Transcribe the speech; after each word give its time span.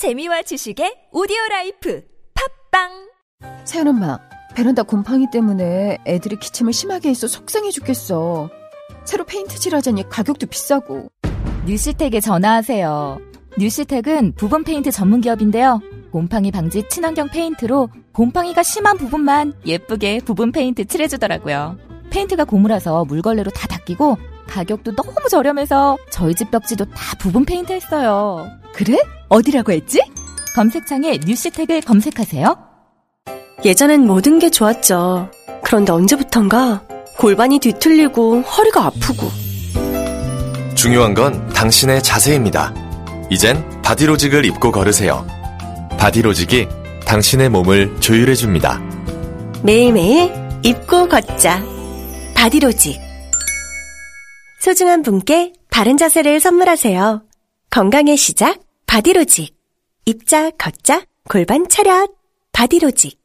재미와 0.00 0.40
지식의 0.40 1.08
오디오 1.12 1.36
라이프 1.50 2.02
팟빵 2.70 2.88
세연 3.66 3.86
엄마, 3.86 4.18
베란다 4.54 4.82
곰팡이 4.82 5.26
때문에 5.30 5.98
애들이 6.06 6.36
기침을 6.36 6.72
심하게 6.72 7.10
해서 7.10 7.28
속상해 7.28 7.70
죽겠어. 7.70 8.48
새로 9.04 9.24
페인트 9.24 9.58
칠하자니 9.58 10.08
가격도 10.08 10.46
비싸고. 10.46 11.10
뉴시텍에 11.66 12.20
전화하세요. 12.20 13.20
뉴시텍은 13.58 14.36
부분 14.36 14.64
페인트 14.64 14.90
전문 14.90 15.20
기업인데요. 15.20 15.82
곰팡이 16.10 16.50
방지 16.50 16.82
친환경 16.88 17.28
페인트로 17.28 17.90
곰팡이가 18.14 18.62
심한 18.62 18.96
부분만 18.96 19.52
예쁘게 19.66 20.20
부분 20.24 20.50
페인트 20.50 20.86
칠해주더라고요. 20.86 21.76
페인트가 22.08 22.46
고무라서 22.46 23.04
물걸레로 23.04 23.50
다 23.50 23.68
닦이고 23.68 24.16
가격도 24.50 24.94
너무 24.96 25.14
저렴해서 25.30 25.96
저희 26.10 26.34
집 26.34 26.50
벽지도 26.50 26.84
다 26.86 27.16
부분 27.18 27.44
페인트 27.44 27.72
했어요. 27.72 28.48
그래? 28.74 28.98
어디라고 29.28 29.72
했지? 29.72 30.02
검색창에 30.54 31.20
뉴시텍을 31.24 31.82
검색하세요. 31.82 32.56
예전엔 33.64 34.06
모든 34.06 34.38
게 34.38 34.50
좋았죠. 34.50 35.30
그런데 35.62 35.92
언제부턴가 35.92 36.82
골반이 37.18 37.58
뒤틀리고 37.58 38.40
허리가 38.42 38.86
아프고 38.86 39.28
중요한 40.74 41.14
건 41.14 41.46
당신의 41.50 42.02
자세입니다. 42.02 42.74
이젠 43.30 43.82
바디로직을 43.82 44.44
입고 44.46 44.72
걸으세요. 44.72 45.26
바디로직이 45.98 46.66
당신의 47.04 47.50
몸을 47.50 48.00
조율해줍니다. 48.00 48.80
매일매일 49.62 50.32
입고 50.62 51.08
걷자. 51.08 51.62
바디로직. 52.34 53.09
소중한 54.60 55.02
분께 55.02 55.54
바른 55.70 55.96
자세를 55.96 56.38
선물하세요. 56.38 57.22
건강의 57.70 58.18
시작, 58.18 58.60
바디로직. 58.86 59.54
입자, 60.04 60.50
걷자, 60.50 61.02
골반 61.28 61.66
차렷, 61.68 62.10
바디로직. 62.52 63.18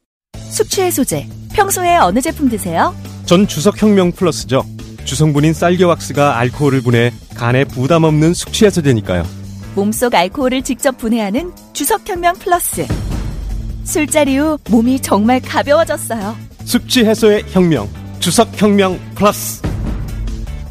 숙취해소제. 0.50 1.28
평소에 1.54 1.98
어느 1.98 2.22
제품 2.22 2.48
드세요? 2.48 2.96
전 3.26 3.48
주석혁명 3.48 4.14
플러스죠. 4.14 4.64
주성분인 5.04 5.54
쌀겨왁스가 5.54 6.38
알코올을 6.38 6.82
분해 6.82 7.12
간에 7.36 7.66
부담 7.66 8.06
없는 8.06 8.34
숙취해소제니까요. 8.34 9.26
몸속 9.76 10.16
알코올을 10.16 10.62
직접 10.62 10.98
분해하는 10.98 11.52
주석혁명 11.74 12.36
플러스. 12.36 12.88
술자리 13.84 14.38
후 14.38 14.58
몸이 14.70 15.02
정말 15.02 15.42
가벼워졌어요. 15.42 16.38
숙취 16.64 17.04
해소의 17.04 17.44
혁명. 17.50 17.90
주석혁명 18.22 18.98
플러스. 19.16 19.65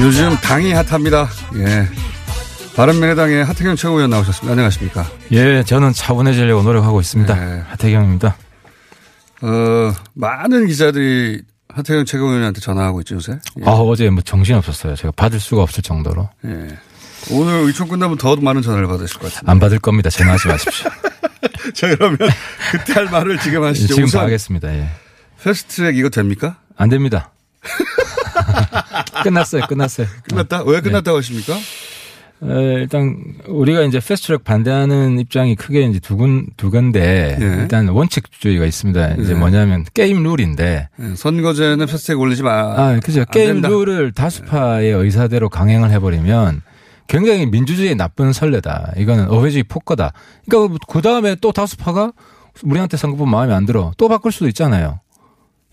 요즘 0.00 0.36
당이 0.36 0.72
핫합니다. 0.74 1.26
예. 1.56 1.88
바른미래당의 2.76 3.44
하태경 3.46 3.76
최고위원 3.76 4.10
나오셨습니다. 4.10 4.52
안녕하십니까? 4.52 5.10
예, 5.32 5.62
저는 5.64 5.94
차분해지려고 5.94 6.62
노력하고 6.62 7.00
있습니다. 7.00 7.34
네. 7.34 7.62
하태경입니다. 7.68 8.36
어, 9.40 9.94
많은 10.12 10.66
기자들이 10.66 11.40
하태경 11.68 12.04
최고위원한테 12.04 12.60
전화하고 12.60 13.00
있죠, 13.00 13.14
요새? 13.14 13.32
예. 13.60 13.64
아, 13.64 13.70
어제 13.70 14.10
뭐 14.10 14.22
정신 14.22 14.54
없었어요. 14.54 14.96
제가 14.96 15.12
받을 15.16 15.40
수가 15.40 15.62
없을 15.62 15.82
정도로. 15.82 16.28
예. 16.44 16.78
오늘 17.30 17.54
의총 17.64 17.88
끝나면 17.88 18.18
더 18.18 18.36
많은 18.36 18.60
전화를 18.60 18.86
받으실 18.86 19.18
것 19.18 19.32
같은데. 19.32 19.50
안 19.50 19.58
받을 19.58 19.78
겁니다. 19.78 20.10
전화하지 20.10 20.48
마십시오. 20.48 20.90
자, 21.74 21.88
그러면 21.88 22.18
그때 22.70 22.92
할 22.92 23.06
말을 23.06 23.38
지금 23.38 23.62
예, 23.62 23.68
하시죠. 23.68 23.94
지금 23.94 24.20
하겠습니다. 24.20 24.68
예. 24.74 24.88
패스트트랙 25.42 25.96
이거 25.96 26.08
됩니까? 26.08 26.56
안 26.76 26.88
됩니다. 26.88 27.32
끝났어요. 29.22 29.66
끝났어요. 29.68 30.06
끝났다? 30.28 30.62
왜 30.64 30.80
끝났다고 30.80 31.18
하십니까? 31.18 31.54
에, 32.40 32.74
일단 32.74 33.16
우리가 33.48 33.82
이제 33.82 33.98
패스트트랙 33.98 34.44
반대하는 34.44 35.18
입장이 35.18 35.56
크게 35.56 35.82
이제 35.82 35.98
두 35.98 36.16
군, 36.16 36.46
두 36.56 36.70
건데 36.70 37.36
예. 37.40 37.44
일단 37.62 37.88
원칙주의가 37.88 38.64
있습니다. 38.64 39.14
이제 39.14 39.32
예. 39.32 39.34
뭐냐면 39.34 39.84
게임 39.92 40.22
룰인데 40.22 40.88
예, 41.00 41.14
선거제는 41.16 41.86
패스트트랙 41.86 42.20
올리지 42.20 42.42
마. 42.44 42.50
아, 42.76 43.00
그죠. 43.02 43.20
안 43.20 43.26
게임 43.32 43.54
된다. 43.54 43.68
룰을 43.68 44.12
다수파의 44.12 44.92
의사대로 44.92 45.48
강행을 45.48 45.90
해버리면 45.90 46.62
굉장히 47.08 47.46
민주주의의 47.46 47.96
나쁜 47.96 48.32
선례다. 48.32 48.92
이거는 48.98 49.30
의회주의 49.30 49.64
폭거다. 49.64 50.12
그러니까 50.48 50.76
그 50.86 51.02
다음에 51.02 51.34
또 51.40 51.50
다수파가 51.52 52.12
우리한테 52.62 52.96
선거법 52.96 53.28
마음에 53.28 53.54
안 53.54 53.66
들어. 53.66 53.92
또 53.96 54.08
바꿀 54.08 54.30
수도 54.30 54.46
있잖아요. 54.48 55.00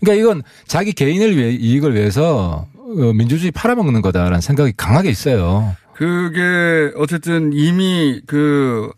그러니까 0.00 0.20
이건 0.22 0.42
자기 0.66 0.92
개인을 0.92 1.36
위해 1.36 1.50
이익을 1.50 1.94
위해서 1.94 2.66
어, 2.76 3.12
민주주의 3.14 3.50
팔아먹는 3.50 4.02
거다라는 4.02 4.40
생각이 4.40 4.72
강하게 4.76 5.10
있어요. 5.10 5.74
그게 5.94 6.92
어쨌든 6.96 7.52
이미 7.52 8.20
그 8.26 8.90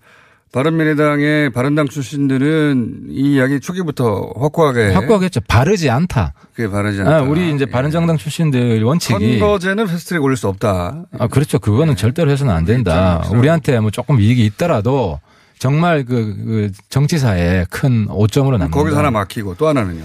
바른미래당의 0.50 1.50
바른당 1.50 1.88
출신들은 1.88 3.08
이 3.10 3.34
이야기 3.34 3.60
초기부터 3.60 4.32
확고하게 4.36 4.92
확고하겠죠. 4.94 5.40
바르지 5.46 5.90
않다. 5.90 6.32
그게 6.54 6.68
바르지 6.68 7.00
않다. 7.00 7.16
아, 7.16 7.22
우리 7.22 7.54
이제 7.54 7.66
바른정당 7.66 8.16
출신들 8.16 8.82
원칙이 8.82 9.38
선거제는 9.38 9.86
패스트트랙 9.86 10.22
올릴 10.22 10.36
수 10.36 10.48
없다. 10.48 11.04
아, 11.18 11.26
그렇죠. 11.28 11.58
그거는 11.58 11.96
절대로 11.96 12.30
해서는 12.30 12.52
안 12.52 12.64
된다. 12.64 13.18
그렇죠. 13.22 13.38
우리한테 13.38 13.78
뭐 13.80 13.90
조금 13.90 14.20
이익이 14.20 14.44
있더라도 14.46 15.20
정말 15.58 16.04
그, 16.04 16.14
그 16.14 16.70
정치사에 16.88 17.66
큰 17.68 18.06
오점으로 18.08 18.56
남는다. 18.58 18.76
거기서 18.76 18.98
하나 18.98 19.10
막히고 19.10 19.56
또 19.56 19.68
하나는요. 19.68 20.02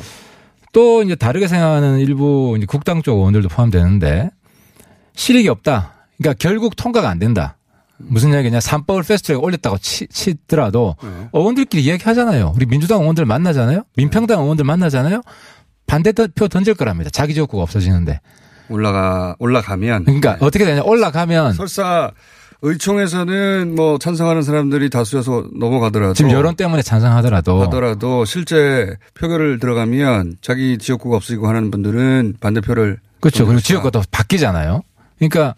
또 0.74 1.04
이제 1.04 1.16
다르게 1.16 1.48
생각하는 1.48 2.00
일부 2.00 2.56
이제 2.58 2.66
국당 2.66 3.02
쪽 3.02 3.18
의원들도 3.20 3.48
포함되는데 3.48 4.30
실익이 5.16 5.48
없다. 5.48 5.94
그러니까 6.18 6.36
결국 6.40 6.76
통과가 6.76 7.10
안 7.10 7.20
된다. 7.20 7.58
무슨 7.98 8.32
이야기냐. 8.34 8.60
삼법을 8.60 9.04
패스트트랙 9.04 9.42
올렸다고 9.42 9.78
치, 9.78 10.08
치더라도 10.08 10.96
네. 11.02 11.30
의원들끼리 11.32 11.84
이야기하잖아요. 11.84 12.54
우리 12.56 12.66
민주당 12.66 13.00
의원들 13.02 13.26
만나잖아요. 13.26 13.84
민평당 13.96 14.42
의원들 14.42 14.66
만나잖아요. 14.66 15.22
반대표 15.86 16.48
던질 16.48 16.74
거랍니다. 16.74 17.10
자기 17.12 17.34
지역구가 17.34 17.64
없어지는데. 17.64 18.20
올라가 18.70 19.36
올라가면 19.40 20.06
그러니까 20.06 20.38
어떻게 20.40 20.66
되냐. 20.66 20.82
올라가면 20.82 21.54
설사 21.54 22.12
의총에서는 22.64 23.76
뭐 23.76 23.98
찬성하는 24.00 24.42
사람들이 24.42 24.90
다수여서 24.90 25.50
넘어가더라도 25.54 26.14
지금 26.14 26.32
여론 26.32 26.56
때문에 26.56 26.82
찬성하더라도 26.82 27.62
하더라도 27.64 28.24
실제 28.24 28.96
표결을 29.16 29.60
들어가면 29.60 30.38
자기 30.42 30.78
지역구가 30.78 31.18
없어지고 31.18 31.50
하는 31.50 31.72
분들은 31.72 32.36
반대표를 32.40 33.00
그렇죠. 33.20 33.46
그리고 33.46 33.60
지역구가 33.60 33.92
또 33.92 34.02
바뀌잖아요. 34.10 34.82
그러니까 35.20 35.56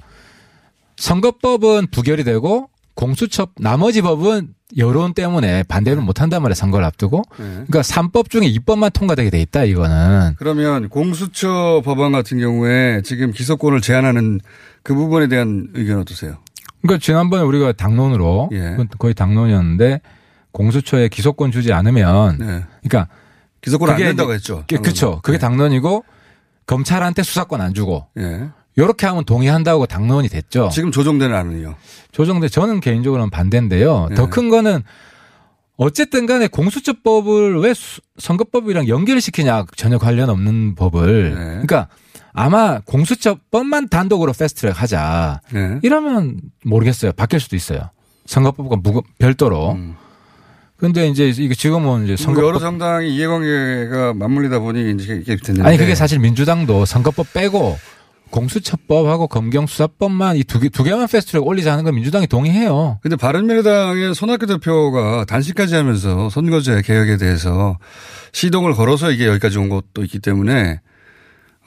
선거법은 0.97 1.87
부결이 1.91 2.23
되고 2.23 2.69
공수처 2.95 3.47
나머지 3.59 4.01
법은 4.01 4.55
여론 4.77 5.13
때문에 5.13 5.61
반대를 5.63 6.01
못 6.01 6.21
한단 6.21 6.41
말이에요. 6.41 6.55
선거를 6.55 6.85
앞두고. 6.87 7.21
네. 7.37 7.45
그러니까 7.45 7.81
3법 7.81 8.31
중에 8.31 8.51
2법만 8.51 8.91
통과되게 8.91 9.29
돼 9.29 9.39
있다 9.41 9.63
이거는. 9.65 10.33
그러면 10.37 10.89
공수처 10.89 11.83
법안 11.85 12.11
같은 12.11 12.39
경우에 12.39 13.01
지금 13.03 13.31
기소권을 13.31 13.81
제한하는 13.81 14.39
그 14.81 14.95
부분에 14.95 15.27
대한 15.27 15.67
의견 15.75 15.99
어떠세요? 15.99 16.37
그러니까 16.85 16.97
지난번에 17.03 17.43
우리가 17.43 17.71
당론으로 17.73 18.49
예. 18.53 18.77
거의 18.99 19.13
당론이었는데 19.13 20.01
공수처에 20.51 21.09
기소권 21.09 21.51
주지 21.51 21.73
않으면 21.73 22.37
네. 22.39 22.63
그러니까 22.83 23.07
기소권 23.61 23.89
안 23.89 23.97
된다고 23.97 24.33
했죠. 24.33 24.63
그- 24.67 24.81
그렇죠. 24.81 25.19
그게 25.23 25.37
네. 25.37 25.41
당론이고 25.41 26.03
검찰한테 26.67 27.23
수사권 27.23 27.61
안 27.61 27.73
주고 27.73 28.07
예. 28.17 28.47
이렇게 28.77 29.05
하면 29.07 29.23
동의한다고 29.25 29.85
당론이 29.85 30.27
됐죠. 30.29 30.69
지금 30.71 30.91
조정되는 30.91 31.35
안은요. 31.35 31.75
조정대 32.11 32.49
저는 32.49 32.79
개인적으로는 32.81 33.29
반대인데요. 33.29 34.07
네. 34.09 34.15
더큰 34.15 34.49
거는 34.49 34.83
어쨌든 35.77 36.25
간에 36.25 36.47
공수처법을 36.47 37.59
왜 37.59 37.73
수- 37.73 38.01
선거법이랑 38.17 38.87
연결을 38.87 39.19
시키냐 39.21 39.65
전혀 39.75 39.97
관련 39.97 40.29
없는 40.29 40.75
법을. 40.75 41.29
네. 41.35 41.43
그러니까 41.45 41.87
아마 42.35 42.79
공수처법만 42.81 43.89
단독으로 43.89 44.33
패스트트랙 44.33 44.79
하자. 44.81 45.41
네. 45.53 45.79
이러면 45.83 46.39
모르겠어요. 46.65 47.13
바뀔 47.13 47.39
수도 47.39 47.55
있어요. 47.55 47.89
선거법과 48.25 48.77
무거, 48.83 49.03
별도로. 49.19 49.71
음. 49.73 49.95
근데 50.77 51.07
이제 51.07 51.29
이게 51.29 51.55
지금은 51.55 52.05
이제 52.07 52.25
뭐 52.29 52.43
여러 52.43 52.59
정당이 52.59 53.15
이해관계가 53.15 54.13
맞물리다 54.15 54.59
보니 54.59 54.91
이제 54.91 55.15
이게 55.21 55.37
됐는데 55.37 55.67
아니 55.67 55.77
그게 55.77 55.95
사실 55.95 56.19
민주당도 56.19 56.83
선거법 56.83 57.31
빼고 57.33 57.77
공수처법하고 58.29 59.27
검경수사법만 59.27 60.35
이 60.35 60.43
두 60.43 60.59
개, 60.59 60.67
두 60.67 60.83
개만 60.83 61.07
패스트트랙 61.07 61.47
올리자는 61.47 61.85
건 61.85 61.95
민주당이 61.95 62.27
동의해요. 62.27 62.99
근데 63.01 63.15
바른미래당의 63.15 64.13
손학규 64.15 64.45
대표가 64.47 65.23
단식까지 65.25 65.75
하면서 65.75 66.29
선거제 66.29 66.81
개혁에 66.81 67.15
대해서 67.17 67.77
시동을 68.33 68.73
걸어서 68.73 69.11
이게 69.11 69.27
여기까지 69.27 69.57
온 69.57 69.69
것도 69.69 70.03
있기 70.03 70.19
때문에 70.19 70.81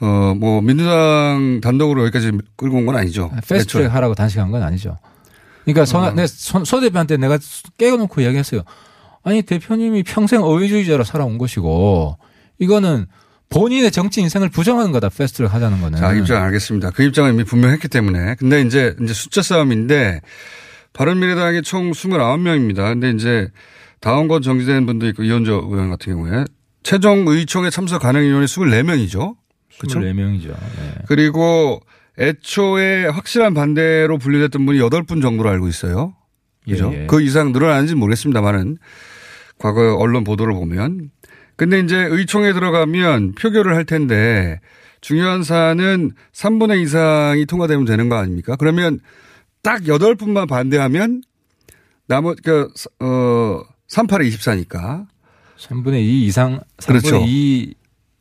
어, 0.01 0.33
뭐, 0.37 0.61
민주당 0.61 1.59
단독으로 1.61 2.03
여기까지 2.03 2.31
끌고 2.55 2.77
온 2.77 2.85
건 2.85 2.95
아니죠. 2.95 3.29
패스트 3.47 3.47
트랙 3.49 3.61
애초에. 3.61 3.85
하라고 3.87 4.15
단식한 4.15 4.51
건 4.51 4.63
아니죠. 4.63 4.97
그러니까 5.65 5.85
손, 5.85 6.03
어. 6.05 6.11
내 6.11 6.25
손, 6.27 6.63
손 6.65 6.79
대표한테 6.79 7.17
내가 7.17 7.37
대놓고 7.77 8.21
이야기했어요. 8.21 8.61
아니 9.23 9.41
대표님이 9.41 10.03
평생 10.03 10.41
의회주의자로 10.41 11.03
살아온 11.03 11.37
것이고 11.37 12.17
이거는 12.59 13.05
본인의 13.49 13.91
정치 13.91 14.21
인생을 14.21 14.49
부정하는 14.49 14.91
거다 14.91 15.09
패스트 15.09 15.37
트랙 15.39 15.53
하자는 15.53 15.81
거는. 15.81 15.99
자, 15.99 16.13
입장 16.13 16.43
알겠습니다. 16.43 16.91
그 16.91 17.03
입장은 17.03 17.33
이미 17.33 17.43
분명했기 17.43 17.87
때문에. 17.87 18.35
근데 18.35 18.61
이제, 18.61 18.95
이제 19.01 19.11
숫자 19.13 19.41
싸움인데, 19.41 20.21
바른미래당이 20.93 21.63
총 21.63 21.89
29명입니다. 21.91 22.75
근데 22.93 23.09
이제, 23.09 23.49
다원권 24.01 24.43
정지된 24.43 24.85
분도 24.85 25.07
있고, 25.07 25.23
이현조 25.23 25.67
의원 25.71 25.89
같은 25.89 26.13
경우에, 26.13 26.45
최종 26.83 27.27
의총에 27.27 27.71
참석 27.71 28.03
가능 28.03 28.23
인원이 28.23 28.45
24명이죠. 28.45 29.35
그렇죠? 29.79 29.99
24명이죠. 29.99 30.47
네. 30.49 30.93
그리고 31.07 31.81
애초에 32.19 33.05
확실한 33.05 33.53
반대로 33.53 34.17
분류됐던 34.17 34.65
분이 34.65 34.79
8분 34.79 35.21
정도로 35.21 35.49
알고 35.49 35.67
있어요. 35.67 36.15
그죠? 36.65 36.91
예, 36.93 37.03
예. 37.03 37.07
그 37.07 37.21
이상 37.21 37.51
늘어나는지 37.51 37.95
모르겠습니다만은 37.95 38.77
과거 39.57 39.95
언론 39.95 40.23
보도를 40.23 40.53
보면. 40.53 41.11
근데 41.55 41.79
이제 41.79 41.97
의총에 41.97 42.53
들어가면 42.53 43.35
표결을 43.35 43.75
할 43.75 43.85
텐데 43.85 44.59
중요한 45.01 45.43
사안은 45.43 46.11
3분의 46.33 46.81
이상이 46.83 47.45
통과되면 47.45 47.85
되는 47.85 48.09
거 48.09 48.15
아닙니까? 48.15 48.55
그러면 48.57 48.99
딱 49.61 49.81
8분만 49.81 50.47
반대하면 50.47 51.21
나머지, 52.07 52.41
그, 52.41 52.67
어, 52.99 53.61
38에 53.89 54.29
24니까. 54.29 55.07
3분의 55.57 56.01
2 56.01 56.25
이상, 56.25 56.61
3분의 56.77 56.87
그렇죠. 56.87 57.23
2 57.25 57.73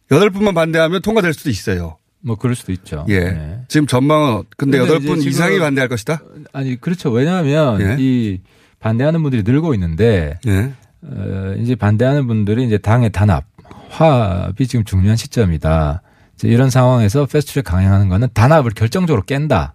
8분만 0.08 0.55
반대하면 0.55 1.02
통과될 1.02 1.34
수도 1.34 1.50
있어요. 1.50 1.96
뭐 2.20 2.37
그럴 2.37 2.56
수도 2.56 2.72
있죠. 2.72 3.05
예. 3.08 3.20
네. 3.20 3.60
지금 3.69 3.87
전망은 3.87 4.44
근데 4.56 4.78
8분 4.78 5.19
이제 5.19 5.28
이상이 5.31 5.58
반대할 5.58 5.88
것이다? 5.88 6.20
아니 6.52 6.81
그렇죠. 6.81 7.10
왜냐하면 7.10 7.81
예. 7.81 7.96
이 7.99 8.40
반대하는 8.81 9.22
분들이 9.22 9.43
늘고 9.43 9.75
있는데 9.75 10.38
예. 10.46 10.72
어, 11.02 11.55
이제 11.58 11.75
반대하는 11.75 12.26
분들이 12.26 12.66
이제 12.66 12.78
당의 12.78 13.10
단합, 13.10 13.44
화합이 13.90 14.66
지금 14.66 14.84
중요한 14.84 15.16
시점이다. 15.16 16.02
이제 16.34 16.49
이런 16.49 16.70
상황에서 16.70 17.26
패스트트랙 17.26 17.64
강행하는 17.64 18.08
거는 18.08 18.28
단합을 18.34 18.72
결정적으로 18.72 19.22
깬다. 19.25 19.75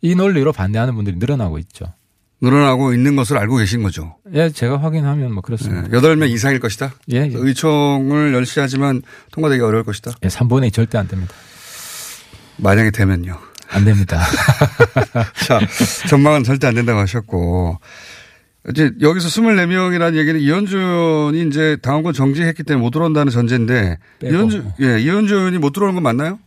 이 0.00 0.14
논리로 0.14 0.52
반대하는 0.52 0.94
분들이 0.94 1.16
늘어나고 1.16 1.58
있죠. 1.58 1.86
늘어나고 2.44 2.92
있는 2.94 3.16
것을 3.16 3.36
알고 3.38 3.56
계신 3.56 3.82
거죠. 3.82 4.16
예, 4.34 4.50
제가 4.50 4.80
확인하면 4.82 5.32
뭐 5.32 5.42
그렇습니다. 5.42 5.86
예. 5.86 5.90
8명 6.00 6.28
이상일 6.30 6.60
것이다? 6.60 6.92
예, 7.12 7.16
예. 7.18 7.30
의총을 7.32 8.32
열시하지만 8.34 9.02
통과되기 9.32 9.62
어려울 9.62 9.84
것이다? 9.84 10.12
예, 10.22 10.28
3분의 10.28 10.68
2 10.68 10.70
절대 10.70 10.98
안 10.98 11.08
됩니다. 11.08 11.34
만약에 12.58 12.90
되면요. 12.90 13.38
안 13.70 13.84
됩니다. 13.84 14.22
자, 15.46 15.58
전망은 16.08 16.44
절대 16.44 16.66
안 16.66 16.74
된다고 16.74 17.00
하셨고. 17.00 17.78
이제 18.70 18.92
여기서 19.02 19.28
24명이라는 19.28 20.16
얘기는 20.16 20.40
이현주 20.40 20.78
의원이 20.78 21.48
이제 21.48 21.76
당원권 21.82 22.14
정지했기 22.14 22.62
때문에 22.62 22.82
못 22.82 22.90
들어온다는 22.92 23.30
전제인데 23.30 23.98
빼고. 24.20 24.34
이현주, 24.34 24.64
예, 24.80 25.00
이현주 25.00 25.34
의원이 25.34 25.58
못 25.58 25.72
들어오는 25.72 25.94
건 25.94 26.02
맞나요? 26.02 26.38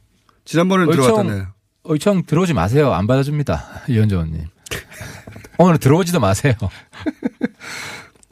지난번에는 0.46 0.92
의총- 0.94 1.04
들어갔다네요. 1.06 1.48
의총 1.84 2.24
들어오지 2.26 2.54
마세요. 2.54 2.92
안 2.94 3.06
받아줍니다. 3.06 3.64
이현주 3.88 4.16
의원님. 4.16 4.46
오늘 5.58 5.78
들어오지도 5.78 6.20
마세요. 6.20 6.54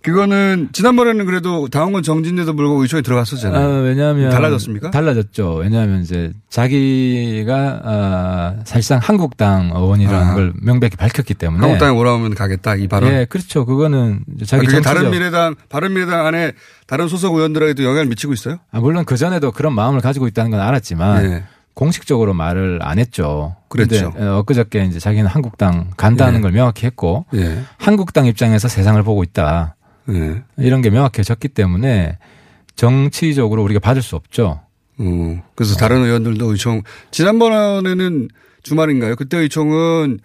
그거는 0.06 0.69
지난번에는 0.72 1.25
그래도 1.25 1.68
당원권 1.68 2.04
정지인데도 2.04 2.56
불구하고 2.56 2.83
의총에 2.83 3.00
아, 3.00 3.01
들어갔었잖아요. 3.01 3.81
왜냐하면 3.81 4.30
달라졌습니까? 4.30 4.92
달라졌죠. 4.92 5.56
왜냐하면 5.56 6.01
이제 6.01 6.31
자기가 6.48 7.81
아, 7.83 8.56
사실상 8.66 9.00
한국당 9.01 9.72
의원이라는 9.74 10.27
아. 10.27 10.33
걸 10.36 10.54
명백히 10.62 10.95
밝혔기 10.95 11.33
때문에 11.33 11.60
한국당에 11.60 11.98
오라오면 11.98 12.36
가겠다 12.36 12.75
이 12.75 12.88
발언. 12.88 13.12
예, 13.12 13.25
그렇죠. 13.27 13.66
그거는 13.66 14.19
아, 14.42 14.45
자기 14.45 14.68
그게 14.68 14.75
정치적 14.75 14.83
다른 14.83 15.10
미래당, 15.10 15.56
바른 15.69 15.94
미래당 15.94 16.27
안에 16.27 16.51
다른 16.86 17.07
소속 17.07 17.36
의원들에게도 17.36 17.83
영향을 17.83 18.06
미치고 18.06 18.33
있어요? 18.33 18.60
아, 18.72 18.80
물론 18.80 19.06
그 19.06 19.18
전에도 19.18 19.51
그런 19.51 19.74
마음을 19.74 20.01
가지고 20.01 20.27
있다는 20.27 20.51
건 20.51 20.60
알았지만 20.60 21.25
예. 21.25 21.44
공식적으로 21.75 22.33
말을 22.33 22.80
안 22.81 22.98
했죠. 22.98 23.56
그랬죠. 23.68 24.13
어, 24.16 24.39
엊그저께 24.39 24.86
이제 24.86 24.98
자기는 24.98 25.27
한국당 25.27 25.92
간다는 25.98 26.39
예. 26.39 26.42
걸 26.42 26.51
명확히 26.51 26.86
했고 26.86 27.25
예. 27.36 27.62
한국당 27.77 28.25
입장에서 28.25 28.68
세상을 28.68 29.01
보고 29.04 29.22
있다. 29.24 29.75
예. 30.10 30.42
이런 30.57 30.81
게 30.81 30.89
명확해졌기 30.89 31.50
때문에 31.50 32.18
정치적으로 32.75 33.62
우리가 33.63 33.80
받을 33.80 34.01
수 34.01 34.16
없죠. 34.16 34.62
음, 35.01 35.42
그래서 35.56 35.75
다른 35.75 36.04
의원들도 36.04 36.51
의총, 36.51 36.81
지난번에는 37.12 38.30
주말인가요? 38.63 39.18
그때 39.18 39.38
의총은, 39.38 40.19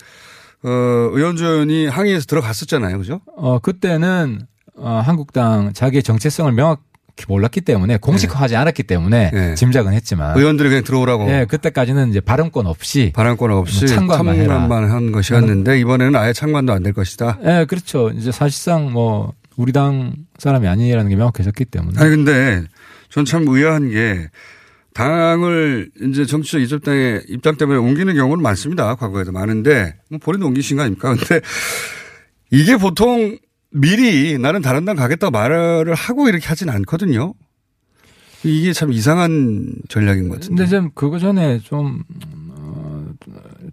어, 0.62 0.68
의원주 0.68 1.44
의원이 1.44 1.86
항의해서 1.88 2.26
들어갔었잖아요. 2.26 2.98
그죠? 2.98 3.20
어, 3.36 3.58
그때는 3.58 4.46
어, 4.76 5.02
한국당 5.04 5.72
자기의 5.72 6.02
정체성을 6.04 6.52
명확히 6.52 6.82
몰랐기 7.28 7.60
때문에 7.62 7.96
공식화하지 7.98 8.56
않았기 8.56 8.82
때문에 8.84 9.30
예. 9.32 9.54
짐작은 9.54 9.92
했지만 9.92 10.36
의원들이 10.38 10.68
그냥 10.68 10.84
들어오라고. 10.84 11.28
예, 11.30 11.46
그때까지는 11.48 12.10
이제 12.10 12.20
발언권 12.20 12.66
없이 12.66 13.12
발언권 13.14 13.50
없이 13.50 13.84
뭐 13.84 13.94
참관만. 13.94 14.36
참관만 14.36 14.90
한 14.90 15.12
것이었는데 15.12 15.78
이번에는 15.80 16.16
아예 16.16 16.32
참관도 16.32 16.72
안 16.72 16.82
될 16.82 16.92
것이다. 16.92 17.38
예, 17.44 17.66
그렇죠. 17.68 18.10
이제 18.10 18.32
사실상 18.32 18.92
뭐 18.92 19.32
우리 19.56 19.72
당 19.72 20.14
사람이 20.38 20.66
아니라는 20.66 21.10
게 21.10 21.16
명확해졌기 21.16 21.66
때문에 21.66 22.00
아니 22.00 22.10
근데 22.10 22.62
전 23.10 23.24
참 23.24 23.44
의아한 23.48 23.90
게 23.90 24.28
당을 24.94 25.90
이제 26.02 26.24
정치적 26.26 26.60
이집당의 26.62 27.22
입장 27.28 27.56
때문에 27.56 27.78
옮기는 27.78 28.14
경우는 28.14 28.42
많습니다. 28.42 28.94
과거에도 28.96 29.32
많은데 29.32 29.94
뭐 30.10 30.18
본인도 30.18 30.46
옮기신 30.46 30.76
거 30.76 30.82
아닙니까? 30.82 31.14
근데 31.14 31.40
이게 32.50 32.76
보통 32.76 33.36
미리 33.72 34.38
나는 34.38 34.62
다른 34.62 34.84
당 34.84 34.96
가겠다고 34.96 35.30
말을 35.30 35.94
하고 35.94 36.28
이렇게 36.28 36.46
하진 36.46 36.68
않거든요. 36.68 37.34
이게 38.42 38.72
참 38.72 38.92
이상한 38.92 39.74
전략인 39.88 40.28
것 40.28 40.40
같은데. 40.40 40.64
근데 40.64 40.70
좀 40.70 40.90
그거 40.94 41.18
전에 41.18 41.58
좀 41.60 42.02
어, 42.50 43.06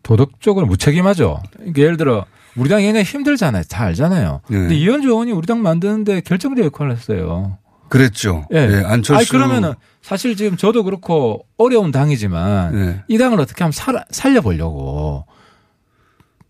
도덕적으로 0.03 0.65
무책임하죠. 0.67 1.41
그러니까 1.55 1.81
예를 1.81 1.97
들어 1.97 2.25
우리 2.55 2.69
당이 2.69 2.83
굉장히 2.83 3.05
힘들잖아요. 3.05 3.63
다 3.69 3.85
알잖아요. 3.85 4.41
네. 4.49 4.57
근데 4.57 4.75
이현주 4.75 5.07
의원이 5.07 5.31
우리 5.31 5.47
당 5.47 5.61
만드는데 5.61 6.21
결정적 6.21 6.65
역할을 6.65 6.91
했어요. 6.91 7.57
그랬죠. 7.89 8.45
예. 8.53 8.57
예, 8.57 8.83
안철수. 8.85 9.15
아니 9.17 9.27
그러면은 9.27 9.73
사실 10.01 10.35
지금 10.35 10.57
저도 10.57 10.83
그렇고 10.83 11.45
어려운 11.57 11.91
당이지만 11.91 12.75
예. 12.75 13.03
이 13.07 13.17
당을 13.17 13.39
어떻게 13.39 13.63
하면 13.63 13.71
살, 13.71 14.03
살려보려고 14.09 15.25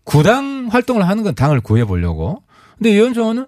구당 0.02 0.68
활동을 0.70 1.06
하는 1.08 1.22
건 1.22 1.34
당을 1.34 1.60
구해보려고. 1.60 2.42
근데 2.78 2.90
이현주 2.90 3.20
의원은 3.20 3.46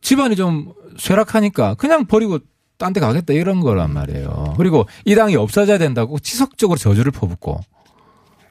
집안이 0.00 0.36
좀 0.36 0.72
쇠락하니까 0.96 1.74
그냥 1.74 2.06
버리고 2.06 2.38
딴 2.78 2.92
데 2.92 3.00
가겠다 3.00 3.32
이런 3.34 3.58
거란 3.60 3.92
말이에요. 3.92 4.54
그리고 4.56 4.86
이 5.04 5.16
당이 5.16 5.34
없어져야 5.34 5.78
된다고 5.78 6.18
지속적으로 6.20 6.78
저주를 6.78 7.10
퍼붓고 7.10 7.60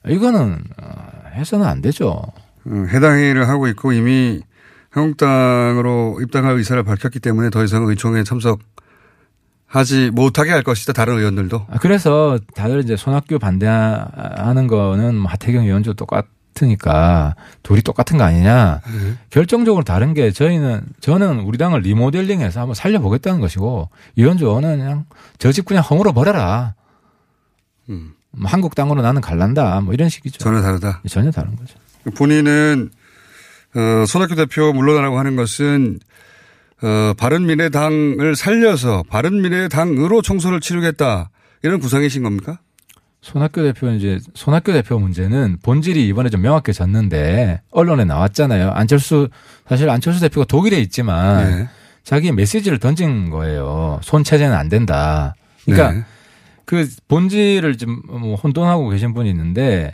이거는 0.09 0.59
어, 0.81 1.29
해서는 1.33 1.65
안 1.65 1.81
되죠. 1.81 2.21
음, 2.67 2.89
해당 2.89 3.15
회의를 3.17 3.47
하고 3.47 3.67
있고 3.69 3.93
이미 3.93 4.41
한국당으로 4.89 6.19
입당할 6.21 6.55
의사를 6.57 6.81
밝혔기 6.83 7.19
때문에 7.19 7.49
더 7.49 7.63
이상 7.63 7.83
의총에 7.85 8.23
참석 8.23 8.59
하지 9.65 10.11
못하게 10.11 10.51
할 10.51 10.63
것이다. 10.63 10.91
다른 10.93 11.17
의원들도. 11.19 11.67
아, 11.69 11.77
그래서 11.79 12.37
다들 12.55 12.81
이제 12.81 12.95
손학규 12.97 13.39
반대하는 13.39 14.67
거는 14.67 15.15
뭐 15.15 15.31
하태경 15.31 15.63
의원도 15.65 15.93
똑같 15.93 16.25
으니까 16.65 17.35
둘이 17.63 17.81
똑같은 17.81 18.17
거 18.17 18.23
아니냐. 18.23 18.81
결정적으로 19.29 19.83
다른 19.83 20.13
게 20.13 20.31
저희는 20.31 20.81
저는 20.99 21.39
우리 21.41 21.57
당을 21.57 21.81
리모델링해서 21.81 22.59
한번 22.61 22.73
살려보겠다는 22.75 23.39
것이고 23.41 23.89
이현주 24.15 24.45
의원은 24.45 24.77
그냥 24.79 25.05
저 25.39 25.51
집 25.51 25.65
그냥 25.65 25.83
허물어 25.83 26.13
버려라. 26.13 26.73
음. 27.89 28.13
뭐 28.31 28.49
한국 28.49 28.75
당으로 28.75 29.01
나는 29.01 29.21
갈란다. 29.21 29.81
뭐 29.81 29.93
이런 29.93 30.09
식이죠. 30.09 30.37
전혀 30.39 30.61
다르다. 30.61 31.01
전혀 31.09 31.31
다른 31.31 31.55
거죠. 31.55 31.75
본인은 32.15 32.89
어, 33.75 34.05
손학규 34.05 34.35
대표 34.35 34.71
물러나라고 34.73 35.17
하는 35.19 35.35
것은 35.35 35.99
어, 36.83 37.13
바른미래당을 37.17 38.35
살려서 38.35 39.03
바른미래당으로 39.09 40.21
총선을 40.21 40.59
치르겠다 40.61 41.29
이런 41.63 41.79
구상이신 41.79 42.23
겁니까? 42.23 42.59
손학규 43.27 43.61
대표는 43.61 43.97
이제 43.97 44.19
손학규 44.35 44.71
대표 44.71 44.97
문제는 44.97 45.57
본질이 45.61 46.07
이번에 46.07 46.29
좀 46.29 46.41
명확해졌는데 46.41 47.61
언론에 47.71 48.05
나왔잖아요. 48.05 48.71
안철수 48.71 49.27
사실 49.67 49.89
안철수 49.89 50.21
대표가 50.21 50.45
독일에 50.45 50.79
있지만 50.79 51.49
네. 51.49 51.67
자기 52.05 52.31
메시지를 52.31 52.77
던진 52.77 53.29
거예요. 53.29 53.99
손 54.01 54.23
체제는 54.23 54.55
안 54.55 54.69
된다. 54.69 55.35
그러니까 55.65 55.91
네. 55.91 56.03
그 56.63 56.87
본질을 57.09 57.77
좀 57.77 58.01
뭐 58.07 58.35
혼돈하고 58.35 58.87
계신 58.89 59.13
분이 59.13 59.29
있는데 59.29 59.93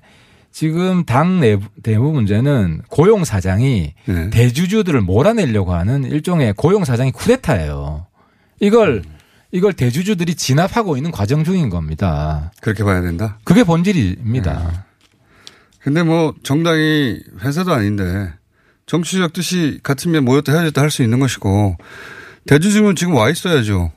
지금 0.52 1.04
당 1.04 1.40
내부, 1.40 1.66
내부 1.82 2.12
문제는 2.12 2.84
고용 2.88 3.26
사장이 3.26 3.94
네. 4.06 4.30
대주주들을 4.30 5.02
몰아내려고 5.02 5.74
하는 5.74 6.04
일종의 6.04 6.54
고용 6.56 6.86
사장이 6.86 7.12
쿠데타예요. 7.12 8.06
이걸 8.60 9.02
이걸 9.54 9.72
대주주들이 9.74 10.34
진압하고 10.36 10.98
있는 10.98 11.12
과정 11.12 11.44
중인 11.44 11.70
겁니다. 11.70 12.52
그렇게 12.60 12.84
봐야 12.84 13.02
된다. 13.02 13.38
그게 13.44 13.64
본질입니다. 13.64 14.86
근데 15.80 16.02
뭐 16.02 16.34
정당이 16.44 17.20
회사도 17.42 17.72
아닌데 17.72 18.34
정치적 18.88 19.32
뜻이 19.34 19.80
같으면 19.84 20.26
모였다 20.26 20.52
헤어졌다 20.52 20.82
할 20.82 20.90
수 20.90 21.04
있는 21.04 21.20
것이고 21.20 21.78
대주주는 22.48 22.96
지금 22.96 23.14
와 23.14 23.30
있어야죠. 23.30 23.92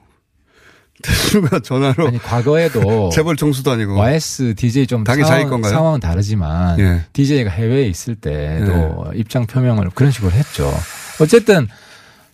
대주주가 1.03 1.61
전화로 1.61 2.09
아니 2.09 2.19
과거에도 2.19 3.09
재벌 3.13 3.37
총수도 3.37 3.71
아니고 3.71 3.97
YS 3.97 4.55
DJ 4.57 4.87
좀 4.87 5.05
당이 5.05 5.25
상황, 5.25 5.49
건가요? 5.49 5.73
상황은 5.73 6.01
다르지만 6.01 6.79
예. 6.81 7.05
DJ가 7.15 7.51
해외에 7.51 7.87
있을 7.87 8.15
때도 8.15 9.07
입장 9.15 9.47
표명을 9.47 9.91
그런 9.95 10.11
식으로 10.11 10.33
했죠. 10.33 10.71
어쨌든 11.21 11.67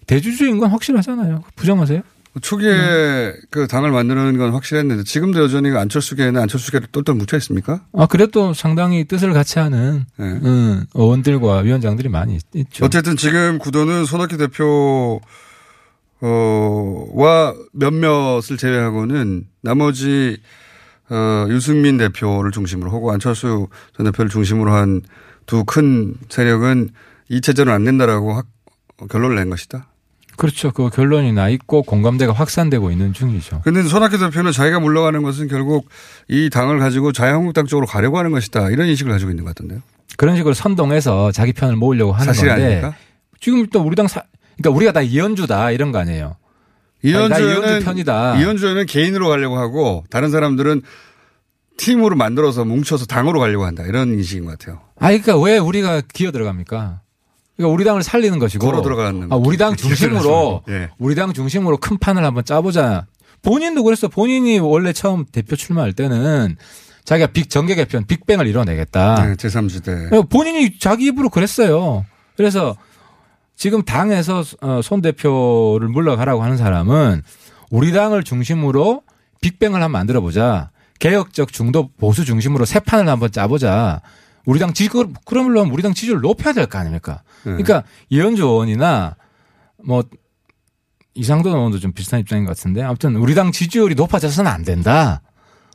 대주주인 0.07 0.59
건 0.59 0.71
확실하잖아요. 0.71 1.45
부정하세요? 1.57 2.03
초기에 2.41 3.35
그 3.51 3.67
당을 3.67 3.91
만드는 3.91 4.39
건 4.39 4.53
확실했는데 4.53 5.05
지금도 5.05 5.43
여전히 5.43 5.69
그 5.71 5.79
안철수계는 5.79 6.41
안철수계를 6.41 6.89
똘똘 6.91 7.15
묻혀 7.15 7.37
있습니까? 7.37 7.85
아 7.93 8.07
그래도 8.07 8.55
상당히 8.55 9.05
뜻을 9.05 9.33
같이 9.35 9.59
하는 9.59 10.07
네. 10.17 10.25
음, 10.27 10.85
의원들과 10.95 11.59
위원장들이 11.59 12.09
많이 12.09 12.37
있- 12.37 12.43
있죠. 12.55 12.85
어쨌든 12.87 13.17
지금 13.17 13.59
구도는 13.59 14.07
손학규 14.07 14.39
대표 14.39 15.21
어와 16.21 17.55
몇몇을 17.73 18.57
제외하고는 18.57 19.47
나머지 19.61 20.39
어 21.11 21.47
유승민 21.51 21.99
대표를 21.99 22.51
중심으로 22.53 22.91
하고 22.91 23.11
안철수 23.13 23.69
전 23.97 24.07
대표를 24.07 24.31
중심으로 24.31 24.73
한 24.73 25.03
두 25.45 25.65
큰 25.65 26.15
세력은 26.29 26.91
이 27.29 27.41
체제는 27.41 27.73
안 27.73 27.85
된다라고 27.85 28.33
확- 28.35 28.47
결론을 29.11 29.35
낸 29.35 29.51
것이다. 29.51 29.89
그렇죠. 30.37 30.71
그 30.71 30.91
결론이 30.91 31.33
나 31.33 31.49
있고 31.49 31.83
공감대가 31.83 32.33
확산되고 32.33 32.91
있는 32.91 33.13
중이죠. 33.13 33.63
근데 33.65 33.83
손학규 33.83 34.19
대표는 34.19 34.53
자기가 34.53 34.81
물러가는 34.81 35.23
것은 35.23 35.49
결국 35.49 35.89
이 36.29 36.51
당을 36.51 36.79
가지고 36.79 37.13
자유한국당 37.13 37.67
쪽으로 37.67 37.87
가려고 37.87 38.19
하는 38.19 38.31
것이다. 38.31 38.71
이런 38.71 38.89
인식을 38.89 39.13
가지고 39.13 39.31
있는 39.31 39.45
것 39.45 39.55
같던데요. 39.55 39.81
그런 40.17 40.37
식으로 40.37 40.55
선동해서 40.55 41.33
자기 41.33 41.53
편을 41.53 41.77
모으려고 41.77 42.13
하는 42.13 42.27
사실이 42.27 42.49
건데 42.49 42.65
아닙니까? 42.65 42.95
지금 43.41 43.67
또 43.69 43.83
우리 43.83 43.97
당 43.97 44.09
사, 44.09 44.23
그러니까 44.57 44.77
우리가 44.77 44.93
다 44.93 45.03
이현주다 45.03 45.71
이런 45.73 45.93
거 45.93 45.99
아니에요. 45.99 46.37
이현주는 47.03 47.51
이현주 47.51 47.85
편이다. 47.85 48.41
이현주는 48.41 48.87
개인으로 48.87 49.29
가려고 49.29 49.59
하고 49.59 50.05
다른 50.11 50.31
사람들은 50.31 50.83
팀으로 51.77 52.17
만들어서 52.17 52.65
뭉쳐서 52.65 53.07
당으로 53.07 53.41
가려고 53.41 53.65
한다. 53.65 53.83
이런 53.85 54.13
인식인 54.13 54.45
것 54.45 54.59
같아요. 54.59 54.81
아, 54.99 55.09
그러니까 55.09 55.39
왜 55.41 55.59
우리가 55.59 56.03
기어 56.13 56.31
들어갑니까? 56.31 57.01
그러니까 57.63 57.75
우리 57.75 57.85
당을 57.85 58.03
살리는 58.03 58.39
것이고. 58.39 58.67
걸어 58.67 58.83
들어가는 58.83 59.33
아, 59.33 59.37
우리 59.37 59.57
당 59.57 59.75
중심으로. 59.77 60.63
예. 60.69 60.91
우리 60.99 61.15
당 61.15 61.33
중심으로 61.33 61.79
큰 61.79 61.99
판을 61.99 62.25
한번 62.25 62.45
짜보자. 62.45 63.07
본인도 63.43 63.83
그랬어. 63.83 64.09
본인이 64.09 64.59
원래 64.59 64.93
처음 64.93 65.25
대표 65.25 65.57
출마할 65.57 65.93
때는 65.93 66.57
자기가 67.05 67.29
빅 67.33 67.51
정계 67.51 67.75
개편, 67.75 68.05
빅뱅을 68.07 68.47
이뤄내겠다. 68.47 69.27
네, 69.27 69.35
제3지대. 69.35 70.13
어, 70.13 70.23
본인이 70.23 70.79
자기 70.79 71.07
입으로 71.07 71.29
그랬어요. 71.31 72.05
그래서 72.37 72.77
지금 73.57 73.83
당에서 73.83 74.45
어, 74.61 74.81
손 74.83 75.01
대표를 75.03 75.89
물러가라고 75.89 76.43
하는 76.43 76.57
사람은 76.57 77.23
우리 77.71 77.93
당을 77.93 78.23
중심으로 78.23 79.03
빅뱅을 79.41 79.77
한번 79.83 79.91
만들어 79.93 80.21
보자. 80.21 80.71
개혁적 81.01 81.53
중도 81.53 81.89
보수 81.99 82.25
중심으로 82.25 82.65
새 82.65 82.79
판을 82.79 83.09
한번 83.09 83.33
짜보자. 83.33 84.01
우리 84.47 84.61
당 84.61 84.73
지, 84.73 84.89
그러면 85.25 85.71
우리 85.71 85.83
당 85.83 85.95
지지율을 85.95 86.21
높여야 86.21 86.53
될 86.53 86.67
거 86.67 86.79
아닙니까? 86.79 87.23
네. 87.45 87.53
그러니까 87.53 87.85
이현주 88.11 88.43
의원이나 88.43 89.17
뭐 89.85 90.05
이상돈 91.15 91.55
의원도 91.55 91.79
좀 91.79 91.93
비슷한 91.93 92.21
입장인 92.21 92.45
것 92.45 92.57
같은데 92.57 92.83
아무튼 92.83 93.17
우리 93.17 93.35
당 93.35 93.53
지지율이 93.53 93.95
높아져서는 93.95 94.51
안 94.51 94.65
된다. 94.65 95.23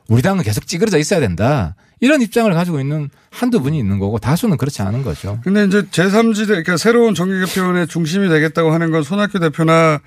우리 0.08 0.22
당은 0.22 0.42
계속 0.42 0.66
찌그러져 0.66 0.98
있어야 0.98 1.20
된다. 1.20 1.76
이런 2.00 2.22
입장을 2.22 2.52
가지고 2.52 2.80
있는 2.80 3.10
한두 3.30 3.60
분이 3.60 3.78
있는 3.78 3.98
거고 3.98 4.18
다수는 4.18 4.56
그렇지 4.56 4.82
않은 4.82 5.02
거죠. 5.02 5.38
근데 5.42 5.64
이제 5.64 5.82
제3지대, 5.82 6.46
그러니까 6.46 6.76
새로운 6.76 7.14
정계 7.14 7.44
개편의 7.44 7.88
중심이 7.88 8.28
되겠다고 8.28 8.70
하는 8.70 8.90
건 8.90 9.02
손학규 9.02 9.38
대표나 9.40 10.00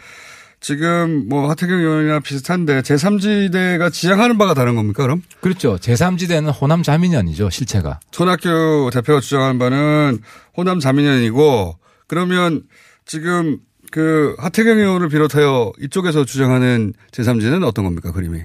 지금 0.61 1.27
뭐 1.27 1.49
하태경 1.49 1.79
의원이나 1.79 2.19
비슷한데 2.19 2.81
제3지대가 2.81 3.91
지향하는 3.91 4.37
바가 4.37 4.53
다른 4.53 4.75
겁니까, 4.75 5.01
그럼? 5.01 5.23
그렇죠. 5.41 5.77
제3지대는 5.77 6.53
호남 6.61 6.83
자민연이죠, 6.83 7.49
실체가. 7.49 7.99
손학규 8.11 8.91
대표가 8.93 9.19
주장하는 9.21 9.57
바는 9.57 10.19
호남 10.55 10.79
자민연이고 10.79 11.77
그러면 12.05 12.61
지금 13.05 13.57
그 13.89 14.35
하태경 14.37 14.77
의원을 14.77 15.09
비롯하여 15.09 15.73
이쪽에서 15.81 16.25
주장하는 16.25 16.93
제3지는 17.11 17.65
어떤 17.65 17.83
겁니까, 17.83 18.11
그림이? 18.11 18.41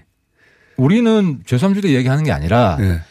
우리는 0.79 1.41
제3지대 1.45 1.89
얘기하는 1.91 2.25
게 2.25 2.33
아니라 2.33 2.79
예. 2.81 3.03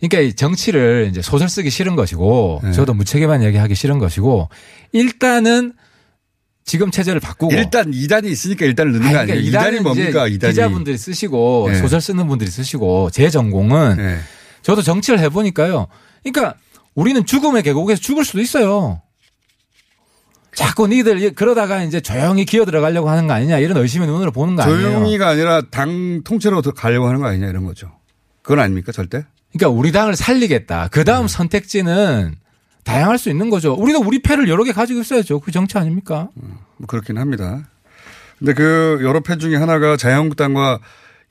그러니까 0.00 0.20
이 0.20 0.32
정치를 0.32 1.08
이제 1.10 1.20
소설 1.20 1.50
쓰기 1.50 1.68
싫은 1.68 1.94
것이고 1.94 2.62
네. 2.64 2.72
저도 2.72 2.94
무책임한 2.94 3.42
얘기하기 3.44 3.74
싫은 3.74 3.98
것이고 3.98 4.48
일단은 4.92 5.74
지금 6.64 6.90
체제를 6.90 7.20
바꾸고 7.20 7.52
일단 7.54 7.90
2단이 7.90 8.26
있으니까 8.26 8.64
일단을 8.66 8.92
넣는 8.92 9.06
아니, 9.06 9.14
거 9.14 9.20
아니에요? 9.20 9.40
그러니까 9.40 9.58
2단이 9.58 9.62
이단은 9.62 9.82
뭡니까, 9.82 10.28
이제 10.28 10.38
2단이? 10.38 10.50
기자분들이 10.50 10.98
쓰시고 10.98 11.68
네. 11.72 11.78
소설 11.78 12.00
쓰는 12.00 12.26
분들이 12.28 12.50
쓰시고 12.50 13.10
제 13.10 13.28
전공은 13.28 13.96
예. 13.98 14.18
저도 14.62 14.82
정치를 14.82 15.18
해보니까요. 15.20 15.88
그러니까 16.22 16.54
우리는 16.94 17.24
죽음의 17.24 17.62
계곡에서 17.62 18.00
죽을 18.00 18.24
수도 18.24 18.40
있어요. 18.40 19.00
자꾸 20.54 20.88
니들 20.88 21.32
그러다가 21.34 21.82
이제 21.82 22.00
조용히 22.00 22.44
기어 22.44 22.64
들어가려고 22.64 23.08
하는 23.08 23.26
거 23.26 23.32
아니냐 23.34 23.58
이런 23.58 23.76
의심의 23.76 24.08
눈으로 24.08 24.32
보는 24.32 24.56
거 24.56 24.62
아니에요. 24.62 24.80
조용히가 24.80 25.28
아니라 25.28 25.62
당 25.70 26.22
통째로 26.24 26.60
더 26.62 26.72
가려고 26.72 27.06
하는 27.06 27.20
거 27.20 27.26
아니냐 27.26 27.48
이런 27.48 27.64
거죠. 27.64 27.90
그건 28.42 28.60
아닙니까 28.60 28.92
절대? 28.92 29.24
그러니까 29.52 29.76
우리 29.76 29.92
당을 29.92 30.16
살리겠다. 30.16 30.88
그 30.88 31.04
다음 31.04 31.28
선택지는 31.28 32.34
다양할 32.90 33.18
수 33.18 33.30
있는 33.30 33.50
거죠. 33.50 33.74
우리도 33.74 34.00
우리 34.00 34.20
패를 34.20 34.48
여러 34.48 34.64
개 34.64 34.72
가지고 34.72 35.00
있어야죠. 35.00 35.40
그 35.40 35.50
정치 35.50 35.78
아닙니까? 35.78 36.28
뭐 36.34 36.86
그렇긴 36.86 37.18
합니다. 37.18 37.68
근데 38.38 38.54
그 38.54 39.00
여러 39.02 39.20
패 39.20 39.36
중에 39.36 39.56
하나가 39.56 39.96
자유한국당과 39.96 40.80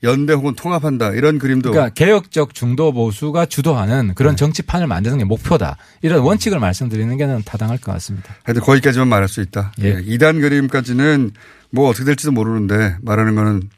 연대 0.02 0.32
혹은 0.32 0.54
통합한다 0.54 1.10
이런 1.10 1.38
그림도 1.38 1.72
그러니까 1.72 1.92
개혁적 1.92 2.54
중도 2.54 2.92
보수가 2.92 3.46
주도하는 3.46 4.08
네. 4.08 4.12
그런 4.14 4.36
정치판을 4.36 4.86
만드는 4.86 5.18
게 5.18 5.24
목표다. 5.24 5.76
이런 6.00 6.20
원칙을 6.20 6.58
말씀드리는 6.58 7.16
게 7.18 7.42
타당할 7.44 7.78
것 7.78 7.92
같습니다. 7.92 8.34
하여튼 8.44 8.62
거기까지만 8.62 9.08
말할 9.08 9.28
수 9.28 9.42
있다. 9.42 9.72
예. 9.82 9.88
예. 9.88 9.94
2단 10.02 10.40
그림까지는 10.40 11.32
뭐 11.70 11.88
어떻게 11.90 12.04
될지도 12.04 12.32
모르는데 12.32 12.96
말하는 13.02 13.34
거는 13.34 13.68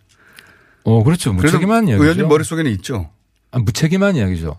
어, 0.85 1.03
그렇죠. 1.03 1.33
무책임한 1.33 1.89
이야기죠. 1.89 2.03
의원님 2.03 2.29
머릿속에는 2.29 2.71
있죠. 2.73 3.11
아, 3.51 3.59
무책임한 3.59 4.17
이야기죠. 4.17 4.59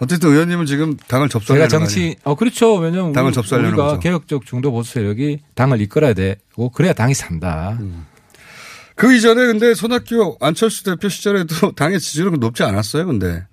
어쨌든 0.00 0.30
의원님은 0.30 0.66
지금 0.66 0.96
당을 0.96 1.28
제가 1.28 1.40
접수하려는 1.40 1.68
정치, 1.68 2.16
어, 2.24 2.34
그렇죠. 2.36 2.74
왜냐면 2.76 3.12
당을 3.12 3.28
우리- 3.30 3.34
접수하려는 3.34 3.72
우리가 3.72 3.86
거죠. 3.88 4.00
개혁적 4.00 4.46
중도 4.46 4.70
보수 4.70 4.92
세력이 4.94 5.40
당을 5.54 5.80
이끌어야 5.80 6.14
되고 6.14 6.68
그래야 6.70 6.92
당이 6.92 7.14
산다. 7.14 7.76
음. 7.80 8.06
그 8.94 9.14
이전에 9.14 9.46
근데 9.46 9.74
손학규 9.74 10.38
안철수 10.40 10.84
대표 10.84 11.08
시절에도 11.08 11.72
당의 11.76 11.98
지지율은 12.00 12.38
높지 12.40 12.62
않았어요. 12.62 13.06
근데 13.06 13.44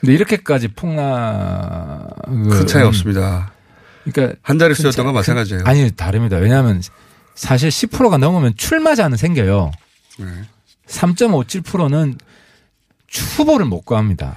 근데 0.00 0.14
이렇게까지 0.14 0.68
폭락 0.68 2.08
큰 2.26 2.66
차이 2.66 2.82
없습니다. 2.84 3.52
그러니까 4.04 4.36
한 4.42 4.58
자리 4.58 4.74
큰 4.74 4.82
수였던 4.82 5.02
차- 5.02 5.04
건 5.04 5.14
마찬가지예요. 5.14 5.62
큰- 5.64 5.68
아니 5.70 5.90
다릅니다. 5.90 6.36
왜냐하면 6.38 6.82
사실 7.34 7.68
10%가 7.70 8.16
넘으면 8.16 8.54
출마자는 8.56 9.16
생겨요. 9.16 9.70
네. 10.18 10.26
3.57%는 10.88 12.16
후보를 13.36 13.66
못 13.66 13.82
구합니다. 13.82 14.36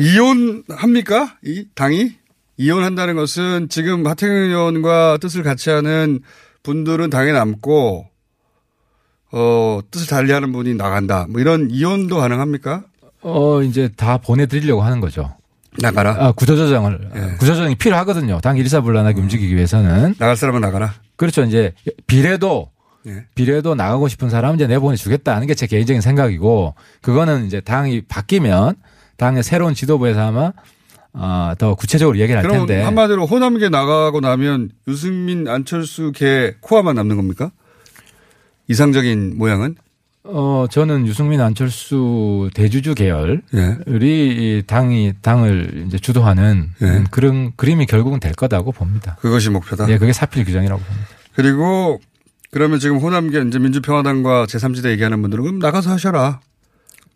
이혼합니까? 0.00 1.36
이 1.44 1.66
당이? 1.74 2.12
이혼한다는 2.56 3.16
것은 3.16 3.68
지금 3.68 4.06
하태경 4.06 4.34
의원과 4.34 5.18
뜻을 5.20 5.42
같이 5.42 5.70
하는 5.70 6.20
분들은 6.62 7.10
당에 7.10 7.32
남고 7.32 8.06
어, 9.32 9.80
뜻을 9.90 10.06
달리하는 10.08 10.52
분이 10.52 10.74
나간다. 10.74 11.26
뭐 11.28 11.40
이런 11.40 11.70
이혼도 11.70 12.16
가능합니까? 12.16 12.84
어 13.22 13.62
이제 13.62 13.90
다 13.96 14.16
보내드리려고 14.16 14.82
하는 14.82 15.00
거죠. 15.00 15.34
나가라. 15.78 16.16
아, 16.18 16.32
구조조정을 16.32 17.10
예. 17.14 17.20
구조조정이 17.38 17.74
필요하거든요. 17.76 18.40
당 18.42 18.56
일사불란하게 18.56 19.20
움직이기 19.20 19.54
위해서는 19.54 20.14
나갈 20.18 20.36
사람은 20.36 20.60
나가라. 20.62 20.94
그렇죠. 21.16 21.44
이제 21.44 21.72
비례도 22.06 22.70
예. 23.06 23.26
비례도 23.34 23.74
나가고 23.74 24.08
싶은 24.08 24.30
사람 24.30 24.54
이제 24.56 24.66
내보내 24.66 24.96
주겠다 24.96 25.34
하는 25.34 25.46
게 25.46 25.54
제 25.54 25.66
개인적인 25.66 26.00
생각이고 26.00 26.74
그거는 27.02 27.46
이제 27.46 27.60
당이 27.60 28.02
바뀌면 28.08 28.76
당의 29.20 29.42
새로운 29.42 29.74
지도부에서 29.74 30.28
아마 30.28 30.52
어, 31.12 31.52
더 31.58 31.74
구체적으로 31.74 32.18
얘기를 32.18 32.38
할 32.38 32.48
그럼 32.48 32.66
텐데 32.66 32.82
한마디로 32.82 33.26
호남계 33.26 33.68
나가고 33.68 34.20
나면 34.20 34.70
유승민, 34.88 35.46
안철수 35.46 36.10
계 36.12 36.56
코아만 36.60 36.94
남는 36.94 37.16
겁니까? 37.16 37.50
이상적인 38.68 39.36
모양은? 39.36 39.74
어, 40.24 40.66
저는 40.70 41.06
유승민 41.06 41.42
안철수 41.42 42.48
대주주 42.54 42.94
계열이 42.94 43.40
예. 43.54 43.78
이 43.90 44.62
당이 44.66 45.14
당을 45.20 45.84
이제 45.86 45.98
주도하는 45.98 46.70
예. 46.80 46.86
음, 46.86 47.04
그런 47.10 47.52
그림이 47.56 47.84
결국은 47.84 48.20
될 48.20 48.32
거다고 48.32 48.72
봅니다. 48.72 49.16
그것이 49.20 49.50
목표다. 49.50 49.90
예, 49.90 49.98
그게 49.98 50.14
사필 50.14 50.46
규정이라고 50.46 50.80
봅니다. 50.80 51.08
그리고 51.34 52.00
그러면 52.50 52.78
지금 52.78 52.98
호남계 52.98 53.42
이제 53.48 53.58
민주평화당과 53.58 54.46
제3지대 54.46 54.90
얘기하는 54.92 55.20
분들은 55.20 55.44
그럼 55.44 55.58
나가서 55.58 55.90
하셔라. 55.90 56.40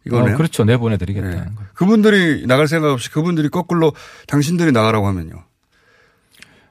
이거네요. 0.06 0.34
어, 0.34 0.36
그렇죠. 0.36 0.64
내보내드리겠다는 0.64 1.36
예. 1.36 1.38
거예요. 1.38 1.68
그분들이 1.74 2.46
나갈 2.46 2.68
생각 2.68 2.90
없이 2.92 3.10
그분들이 3.10 3.48
거꾸로 3.48 3.92
당신들이 4.26 4.72
나가라고 4.72 5.06
하면요. 5.06 5.44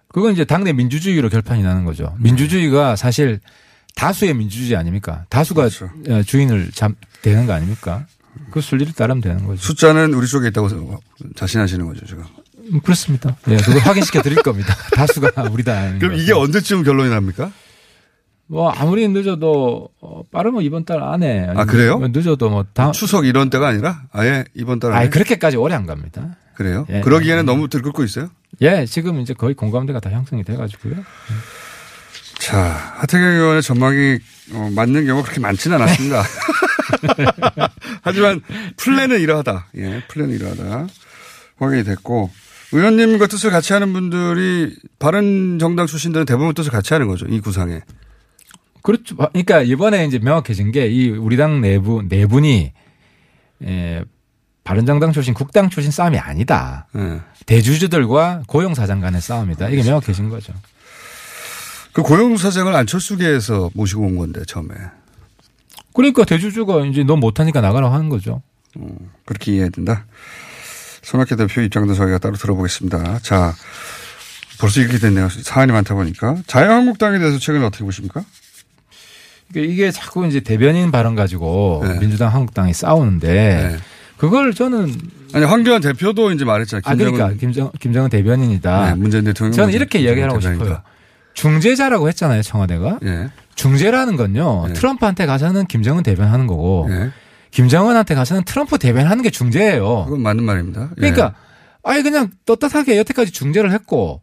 그건 0.10 0.34
이제 0.34 0.46
당내 0.46 0.74
민주주의로 0.74 1.30
결판이 1.30 1.64
나는 1.64 1.86
거죠. 1.86 2.16
민주주의가 2.20 2.96
사실 2.96 3.40
다수의 3.96 4.36
민주주의 4.36 4.76
아닙니까? 4.76 5.26
다수가 5.30 5.62
그렇죠. 5.62 5.90
어, 6.10 6.22
주인을 6.24 6.70
잠, 6.74 6.96
되는 7.22 7.48
거 7.48 7.54
아닙니까? 7.54 8.06
그 8.52 8.62
순리를 8.62 8.94
따르면 8.94 9.22
되는 9.22 9.46
거죠. 9.46 9.62
숫자는 9.62 10.14
우리 10.14 10.28
쪽에 10.28 10.48
있다고 10.50 11.00
자신하시는 11.36 11.86
거죠, 11.86 12.06
지금. 12.06 12.24
음, 12.72 12.80
그렇습니다. 12.82 13.36
예, 13.50 13.58
그걸 13.58 13.80
확인시켜 13.80 14.22
드릴 14.22 14.42
겁니다. 14.42 14.76
다수가 14.96 15.50
우리다. 15.50 15.98
그럼 16.00 16.16
이게 16.16 16.32
언제쯤 16.32 16.84
결론이 16.84 17.10
납니까? 17.10 17.52
뭐 18.54 18.70
아무리 18.70 19.08
늦어도 19.08 19.90
어, 20.00 20.22
빠르면 20.32 20.62
이번 20.62 20.86
달 20.86 21.02
안에 21.02 21.48
아, 21.56 21.66
그래요? 21.66 21.98
뭐 21.98 22.08
늦어도 22.08 22.52
뭐 22.52 22.64
다음 22.74 22.92
추석 22.92 23.26
이런 23.26 23.50
때가 23.50 23.70
아니라 23.70 24.04
아예 24.12 24.46
이번 24.54 24.80
달 24.80 24.92
안에 24.92 25.02
아니 25.02 25.10
그렇게까지 25.10 25.58
오래 25.58 25.74
안 25.74 25.88
갑니다. 25.88 26.38
그래요? 26.54 26.86
예. 26.92 27.02
그러기에는 27.02 27.48
너무 27.48 27.68
들끓고 27.68 28.04
있어요. 28.04 28.30
예, 28.62 28.86
지금 28.86 29.20
이제 29.22 29.34
거의 29.34 29.56
공감대가 29.56 30.00
다 30.00 30.12
형성이 30.12 30.44
돼 30.44 30.56
가지고요. 30.56 30.98
자, 32.38 32.60
하태경 32.98 33.28
의원의 33.28 33.64
전망이 33.64 34.20
어, 34.54 34.70
맞는 34.76 35.08
경우가 35.08 35.24
그렇게 35.24 35.42
많지는 35.42 35.82
않았습니다. 35.82 36.24
하지만 38.04 38.40
플랜은 38.78 39.20
이러하다. 39.20 39.66
예, 39.78 40.04
플랜은 40.10 40.36
이러하다. 40.36 40.88
확인이 41.58 41.84
됐고 41.86 42.30
의원님과 42.72 43.26
뜻을 43.26 43.50
같이 43.50 43.74
하는 43.74 43.94
분들이 43.94 44.76
바른 45.00 45.58
정당 45.58 45.88
출신들은 45.88 46.28
대부분 46.28 46.54
뜻을 46.54 46.72
같이 46.72 46.94
하는 46.94 47.08
거죠. 47.08 47.26
이 47.26 47.40
구상에. 47.40 47.82
그렇죠. 48.84 49.16
그러니까 49.16 49.62
이번에 49.64 50.06
이제 50.06 50.20
명확해진 50.20 50.72
게 50.72 50.88
이 50.88 51.10
우리 51.10 51.38
당 51.38 51.62
내부 51.62 52.04
네 52.08 52.26
분이 52.28 52.72
에, 53.64 54.04
바른정당 54.64 55.12
출신, 55.14 55.34
국당 55.34 55.70
출신 55.70 55.92
싸움이 55.92 56.18
아니다. 56.20 56.88
예. 56.96 57.22
대주주들과 57.46 58.44
고용사장 58.48 59.00
간의 59.00 59.22
싸움이다. 59.22 59.70
이게 59.70 59.84
명확해진 59.84 60.30
거죠. 60.30 60.54
그 61.94 62.02
고용사장을 62.02 62.74
안철수계에서 62.76 63.72
모시고 63.74 64.04
온 64.04 64.18
건데 64.18 64.42
처음에 64.48 64.74
그러니까 65.94 66.26
대주주가 66.26 66.86
이제 66.86 67.04
너 67.04 67.16
못하니까 67.16 67.62
나가라고 67.62 67.94
하는 67.94 68.10
거죠. 68.10 68.42
그렇게 69.26 69.52
이해해야 69.52 69.70
된다. 69.70 70.06
손학규 71.04 71.36
대표 71.36 71.62
입장도 71.62 71.94
저희가 71.94 72.18
따로 72.18 72.36
들어보겠습니다. 72.36 73.20
자, 73.20 73.54
벌써 74.60 74.80
이렇게 74.82 74.98
됐네요. 74.98 75.30
사안이 75.30 75.72
많다 75.72 75.94
보니까 75.94 76.38
자유한국당에 76.48 77.20
대해서 77.20 77.38
최근에 77.38 77.66
어떻게 77.66 77.84
보십니까? 77.84 78.24
그러니까 79.54 79.74
이게 79.74 79.92
자꾸 79.92 80.26
이제 80.26 80.40
대변인 80.40 80.92
발언 80.92 81.16
가지고 81.16 81.84
네. 81.86 82.00
민주당, 82.00 82.34
한국당이 82.34 82.74
싸우는데 82.74 83.28
네. 83.72 83.78
그걸 84.18 84.54
저는 84.54 84.94
아니 85.34 85.46
황교안 85.46 85.82
대표도 85.82 86.32
이제 86.32 86.46
말했잖아요. 86.46 86.82
아 86.86 86.96
그러니까 86.96 87.32
김정 87.34 87.72
김정은 87.80 88.10
대변인이다. 88.10 88.86
네, 88.90 88.96
문재인 88.96 89.24
대통령 89.24 89.54
저는 89.54 89.74
이렇게 89.74 90.00
이야기하고 90.00 90.40
대변인이다. 90.40 90.66
싶어요. 90.66 90.82
중재자라고 91.34 92.08
했잖아요, 92.10 92.42
청와대가. 92.44 93.00
예. 93.06 93.30
중재라는 93.56 94.18
건요. 94.18 94.66
네. 94.68 94.74
트럼프한테 94.74 95.26
가서는 95.26 95.66
김정은 95.66 96.04
대변하는 96.04 96.48
거고 96.48 96.88
예. 96.90 97.12
김정은한테 97.52 98.16
가서는 98.16 98.44
트럼프 98.46 98.78
대변하는 98.78 99.24
게 99.24 99.30
중재예요. 99.30 100.06
그건 100.06 100.22
맞는 100.22 100.44
말입니다. 100.44 100.90
예. 100.98 101.12
그러니까 101.12 101.36
아예 101.84 102.02
그냥 102.02 102.30
떳떳하게 102.46 102.98
여태까지 102.98 103.32
중재를 103.32 103.72
했고 103.72 104.22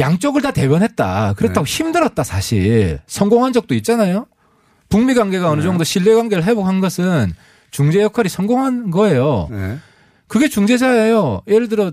양쪽을 0.00 0.42
다 0.42 0.50
대변했다. 0.50 1.34
그렇다고 1.36 1.66
네. 1.66 1.72
힘들었다 1.72 2.24
사실. 2.24 3.00
성공한 3.06 3.52
적도 3.52 3.74
있잖아요. 3.74 4.26
북미 4.88 5.14
관계가 5.14 5.46
네. 5.46 5.52
어느 5.52 5.62
정도 5.62 5.84
신뢰 5.84 6.14
관계를 6.14 6.44
회복한 6.44 6.80
것은 6.80 7.32
중재 7.70 8.02
역할이 8.02 8.28
성공한 8.28 8.90
거예요. 8.90 9.48
예. 9.52 9.78
그게 10.26 10.48
중재자예요. 10.48 11.42
예를 11.46 11.68
들어 11.68 11.92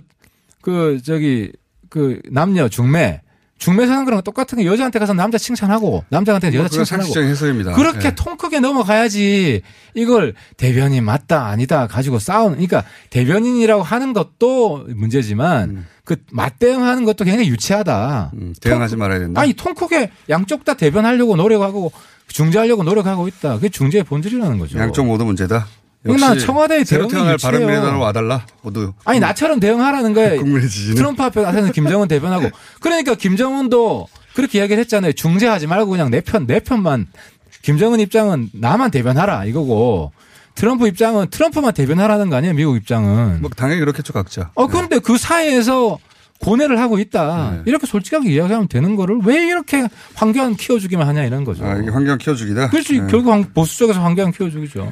그 0.61 0.99
저기 1.03 1.51
그 1.89 2.19
남녀 2.31 2.67
중매 2.67 3.21
중매 3.57 3.87
사는 3.87 4.05
거랑 4.05 4.21
똑같은 4.21 4.57
게 4.59 4.65
여자한테 4.65 4.99
가서 4.99 5.13
남자 5.13 5.37
칭찬하고 5.37 6.05
남자한테 6.09 6.47
여자 6.49 6.57
뭐 6.59 6.67
그건 6.69 6.85
칭찬하고 6.85 7.19
해석입니다. 7.21 7.73
그렇게 7.73 8.07
예. 8.07 8.15
통 8.15 8.37
크게 8.37 8.59
넘어가야지 8.59 9.61
이걸 9.95 10.35
대변인 10.57 11.03
맞다 11.03 11.47
아니다 11.47 11.87
가지고 11.87 12.19
싸우는 12.19 12.57
그러니까 12.57 12.83
대변인이라고 13.09 13.81
하는 13.83 14.13
것도 14.13 14.87
문제지만 14.95 15.85
그 16.03 16.15
맞대응하는 16.31 17.03
것도 17.03 17.25
굉장히 17.25 17.49
유치하다. 17.49 18.31
음, 18.35 18.53
대응하지 18.61 18.95
말아야 18.95 19.19
된다. 19.19 19.41
아니 19.41 19.53
통 19.53 19.73
크게 19.73 20.11
양쪽 20.29 20.63
다 20.63 20.75
대변하려고 20.75 21.35
노력하고 21.35 21.91
중재하려고 22.27 22.83
노력하고 22.83 23.27
있다. 23.27 23.55
그게 23.55 23.69
중재의 23.69 24.03
본질이라는 24.03 24.59
거죠. 24.59 24.77
양쪽 24.79 25.05
모두 25.05 25.25
문제다. 25.25 25.67
난 26.03 26.39
청와대의 26.39 26.85
새로 26.85 27.01
대응이 27.07 27.13
태어날 27.13 27.33
유치해요. 27.33 27.51
바른미래당으로 27.59 27.99
와달라. 27.99 28.45
모두 28.61 28.93
아니 29.05 29.19
나처럼 29.19 29.59
대응하라는 29.59 30.13
거예요. 30.13 30.39
국민의 30.41 30.69
트럼프 30.95 31.21
앞에서는 31.23 31.71
김정은 31.71 32.07
대변하고 32.07 32.49
그러니까 32.79 33.15
김정은도 33.15 34.07
그렇게 34.33 34.59
이야기를 34.59 34.79
했잖아요. 34.81 35.13
중재하지 35.13 35.67
말고 35.67 35.91
그냥 35.91 36.09
내 36.11 36.21
편 36.21 36.45
내 36.47 36.59
편만 36.59 37.07
김정은 37.63 37.99
입장은 37.99 38.49
나만 38.53 38.91
대변하라 38.91 39.45
이거고 39.45 40.11
트럼프 40.55 40.87
입장은 40.87 41.27
트럼프만 41.29 41.73
대변하라는 41.73 42.29
거 42.29 42.37
아니에요. 42.37 42.53
미국 42.53 42.77
입장은. 42.77 43.41
뭐 43.41 43.49
당연히 43.55 43.79
그렇겠죠 43.81 44.13
각자. 44.13 44.51
어 44.55 44.67
그런데 44.67 44.99
그 44.99 45.17
사이에서 45.17 45.99
고뇌를 46.39 46.79
하고 46.79 46.99
있다. 46.99 47.51
네. 47.55 47.61
이렇게 47.65 47.85
솔직하게 47.87 48.31
이야기하면 48.31 48.67
되는 48.67 48.95
거를 48.95 49.19
왜 49.25 49.47
이렇게 49.47 49.87
황교안 50.13 50.55
키워주기만 50.55 51.05
하냐 51.07 51.25
이런 51.25 51.43
거죠. 51.43 51.65
아, 51.65 51.75
이게 51.77 51.89
환경 51.89 52.17
키워주기다. 52.17 52.69
그렇지 52.69 53.01
네. 53.01 53.07
결국 53.09 53.31
황- 53.31 53.51
보수 53.53 53.77
쪽에서 53.79 54.01
황교안 54.01 54.31
키워주기죠. 54.31 54.91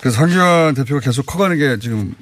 그래서 0.00 0.20
황교안 0.20 0.74
대표가 0.74 1.00
계속 1.00 1.26
커가는 1.26 1.56
게 1.58 1.78
지금 1.78 2.14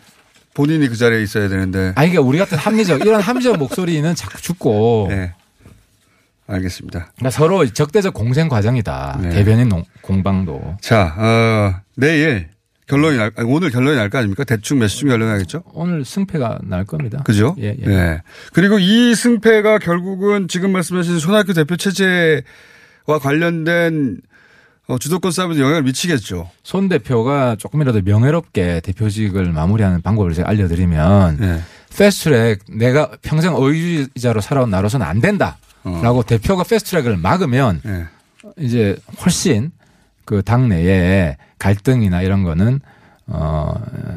본인이 0.54 0.88
그 0.88 0.96
자리에 0.96 1.22
있어야 1.22 1.48
되는데. 1.48 1.92
아 1.94 2.04
이게 2.04 2.18
우리 2.18 2.38
같은 2.38 2.58
합리적 2.58 3.00
이런 3.02 3.20
합리적 3.20 3.56
목소리는 3.58 4.14
자꾸 4.14 4.40
죽고 4.40 5.06
네. 5.10 5.32
알겠습니다. 6.46 7.12
그러니까 7.16 7.30
서로 7.30 7.66
적대적 7.66 8.14
공생 8.14 8.48
과정이다. 8.48 9.18
네. 9.22 9.28
대변인 9.30 9.68
농- 9.68 9.84
공방도. 10.00 10.76
자, 10.80 11.14
어, 11.18 11.80
내일 11.94 12.48
결론이 12.88 13.18
날, 13.18 13.30
아니, 13.36 13.46
오늘 13.52 13.70
결론이 13.70 13.96
날 13.96 14.08
거 14.08 14.16
아닙니까? 14.16 14.44
대충 14.44 14.78
몇 14.78 14.88
시쯤 14.88 15.08
결론이 15.10 15.30
나겠죠? 15.30 15.62
오늘 15.74 16.06
승패가 16.06 16.60
날 16.64 16.86
겁니다. 16.86 17.22
그죠? 17.24 17.54
예, 17.58 17.76
예. 17.78 17.86
네. 17.86 18.22
그리고 18.54 18.78
이 18.78 19.14
승패가 19.14 19.78
결국은 19.80 20.48
지금 20.48 20.72
말씀하신 20.72 21.18
손학규 21.18 21.52
대표 21.52 21.76
체제와 21.76 23.18
관련된 23.20 24.16
어, 24.88 24.98
주도권 24.98 25.32
싸움에도 25.32 25.60
영향을 25.60 25.82
미치겠죠. 25.82 26.50
손 26.62 26.88
대표가 26.88 27.56
조금이라도 27.56 28.00
명예롭게 28.02 28.80
대표직을 28.80 29.52
마무리하는 29.52 30.00
방법을 30.00 30.32
제가 30.32 30.48
알려드리면 30.48 31.36
네. 31.38 31.60
패스트트랙 31.94 32.60
내가 32.70 33.10
평생 33.20 33.54
의주의자로 33.54 34.40
살아온 34.40 34.70
나로서는 34.70 35.04
안 35.06 35.20
된다라고 35.20 36.22
대표가 36.26 36.64
패스트트랙을 36.64 37.18
막으면 37.18 37.82
네. 37.84 38.06
이제 38.56 38.96
훨씬 39.22 39.72
그 40.24 40.42
당내에 40.42 41.36
갈등이나 41.58 42.22
이런 42.22 42.42
거는 42.42 42.80
어 43.26 43.74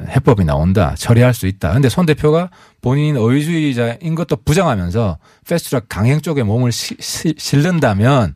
해법이 0.08 0.46
나온다 0.46 0.96
처리할 0.98 1.34
수 1.34 1.48
있다. 1.48 1.74
근데 1.74 1.90
손 1.90 2.06
대표가 2.06 2.50
본인 2.82 3.18
의주의자인 3.18 4.16
것도 4.16 4.38
부정하면서 4.38 5.18
패스트트랙 5.50 5.90
강행 5.90 6.22
쪽에 6.22 6.44
몸을 6.44 6.72
시, 6.72 6.96
시, 7.02 7.34
실른다면 7.38 8.36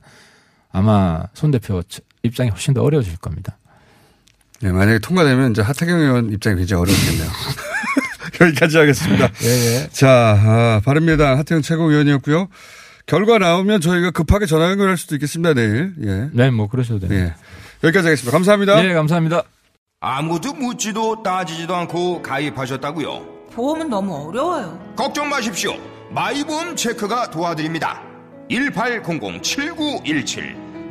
아마 0.73 1.23
손 1.33 1.51
대표 1.51 1.81
입장이 2.25 2.49
훨씬 2.49 2.73
더 2.73 2.81
어려워질 2.81 3.17
겁니다. 3.17 3.57
네, 4.61 4.71
만약에 4.71 4.99
통과되면 4.99 5.51
이제 5.51 5.61
하태경 5.61 5.99
의원 5.99 6.31
입장이 6.31 6.55
굉장히 6.57 6.81
어렵겠네요. 6.81 7.29
여기까지 8.41 8.77
하겠습니다. 8.77 9.29
예, 9.43 9.47
예. 9.47 9.87
자, 9.91 10.09
아, 10.09 10.81
바른미래당 10.83 11.37
하태경 11.37 11.61
최고위원이었고요. 11.61 12.47
결과 13.05 13.37
나오면 13.37 13.81
저희가 13.81 14.11
급하게 14.11 14.45
전화 14.45 14.69
연결할 14.71 14.97
수도 14.97 15.15
있겠습니다, 15.15 15.53
내일. 15.53 15.93
예. 16.03 16.29
네, 16.33 16.49
뭐 16.49 16.67
그러셔도 16.67 17.07
돼요. 17.07 17.19
예. 17.19 17.33
여기까지 17.83 18.07
하겠습니다. 18.07 18.31
감사합니다. 18.31 18.81
네, 18.81 18.93
감사합니다. 18.93 19.43
아무도 19.99 20.53
묻지도 20.53 21.21
따지지도 21.23 21.75
않고 21.75 22.21
가입하셨다고요? 22.21 23.35
보험은 23.53 23.89
너무 23.89 24.27
어려워요. 24.27 24.93
걱정 24.95 25.29
마십시오. 25.29 25.75
마이보험 26.11 26.75
체크가 26.75 27.29
도와드립니다. 27.29 28.01
1800-7917 28.49 30.64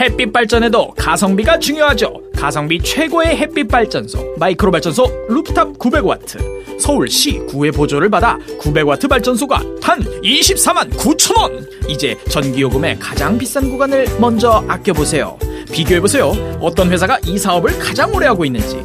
햇빛 0.00 0.32
발전에도 0.32 0.92
가성비가 0.96 1.58
중요하죠. 1.58 2.22
가성비 2.34 2.80
최고의 2.80 3.36
햇빛 3.36 3.68
발전소 3.68 4.36
마이크로 4.38 4.70
발전소 4.70 5.06
루프탑 5.28 5.78
900와트. 5.78 6.80
서울시 6.80 7.32
구의 7.40 7.70
보조를 7.70 8.08
받아 8.08 8.38
900와트 8.62 9.10
발전소가 9.10 9.62
단 9.82 10.00
24만 10.22 10.88
9천 10.92 11.38
원. 11.38 11.66
이제 11.86 12.16
전기요금의 12.30 12.98
가장 12.98 13.36
비싼 13.36 13.70
구간을 13.70 14.06
먼저 14.18 14.64
아껴보세요. 14.66 15.38
비교해보세요. 15.70 16.32
어떤 16.60 16.90
회사가 16.90 17.18
이 17.26 17.36
사업을 17.36 17.78
가장 17.78 18.10
오래 18.14 18.26
하고 18.26 18.46
있는지. 18.46 18.82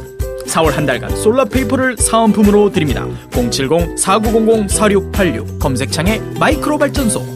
4월 0.48 0.72
한 0.72 0.84
달간 0.84 1.16
솔라페이퍼를 1.16 1.96
사은품으로 1.96 2.72
드립니다. 2.72 3.06
070-4900-4686 3.30 5.58
검색창에 5.58 6.20
마이크로 6.38 6.76
발전소 6.76 7.35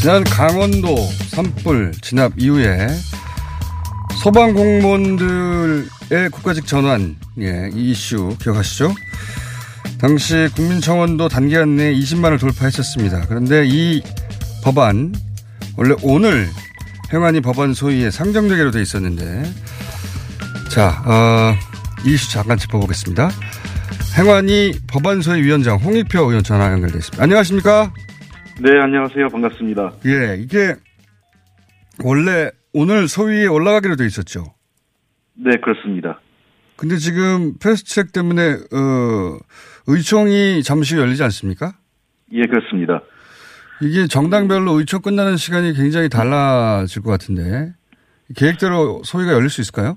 지난 0.00 0.24
강원도 0.24 0.96
산불 1.28 1.92
진압 2.00 2.32
이후에 2.38 2.88
소방 4.22 4.54
공무원들의 4.54 6.30
국가직 6.32 6.66
전환, 6.66 7.16
예, 7.38 7.68
이 7.74 7.90
이슈 7.90 8.34
기억하시죠? 8.40 8.94
당시 9.98 10.48
국민청원도 10.56 11.28
단기간 11.28 11.76
내에 11.76 11.92
20만을 11.92 12.40
돌파했었습니다. 12.40 13.26
그런데 13.28 13.66
이 13.66 14.02
법안, 14.64 15.14
원래 15.76 15.94
오늘 16.00 16.48
행안위 17.12 17.42
법안 17.42 17.74
소위에 17.74 18.10
상정되기로 18.10 18.70
돼 18.70 18.80
있었는데, 18.80 19.52
자, 20.70 21.02
어, 21.04 21.54
이 22.06 22.14
이슈 22.14 22.30
잠깐 22.30 22.56
짚어보겠습니다. 22.56 23.30
행안위 24.16 24.80
법안 24.86 25.20
소위 25.20 25.42
위원장 25.42 25.76
홍익표 25.76 26.20
의원 26.20 26.42
전화 26.42 26.72
연결돼 26.72 26.98
있습니다. 26.98 27.22
안녕하십니까? 27.22 27.92
네, 28.62 28.78
안녕하세요. 28.78 29.28
반갑습니다. 29.28 29.92
예, 30.04 30.36
이게 30.36 30.74
원래 32.04 32.50
오늘 32.74 33.08
소위에 33.08 33.46
올라가기로 33.46 33.96
돼 33.96 34.04
있었죠. 34.04 34.52
네, 35.34 35.56
그렇습니다. 35.62 36.20
근데 36.76 36.96
지금 36.96 37.54
패스트트랙 37.58 38.12
때문에 38.12 38.52
어, 38.52 39.38
의총이 39.86 40.62
잠시 40.62 40.94
후 40.94 41.00
열리지 41.00 41.22
않습니까? 41.22 41.72
예, 42.32 42.42
그렇습니다. 42.42 43.00
이게 43.80 44.06
정당별로 44.06 44.78
의총 44.78 45.00
끝나는 45.00 45.38
시간이 45.38 45.72
굉장히 45.72 46.10
달라질 46.10 47.00
것 47.00 47.10
같은데 47.10 47.72
계획대로 48.36 49.00
소위가 49.04 49.32
열릴 49.32 49.48
수 49.48 49.62
있을까요? 49.62 49.96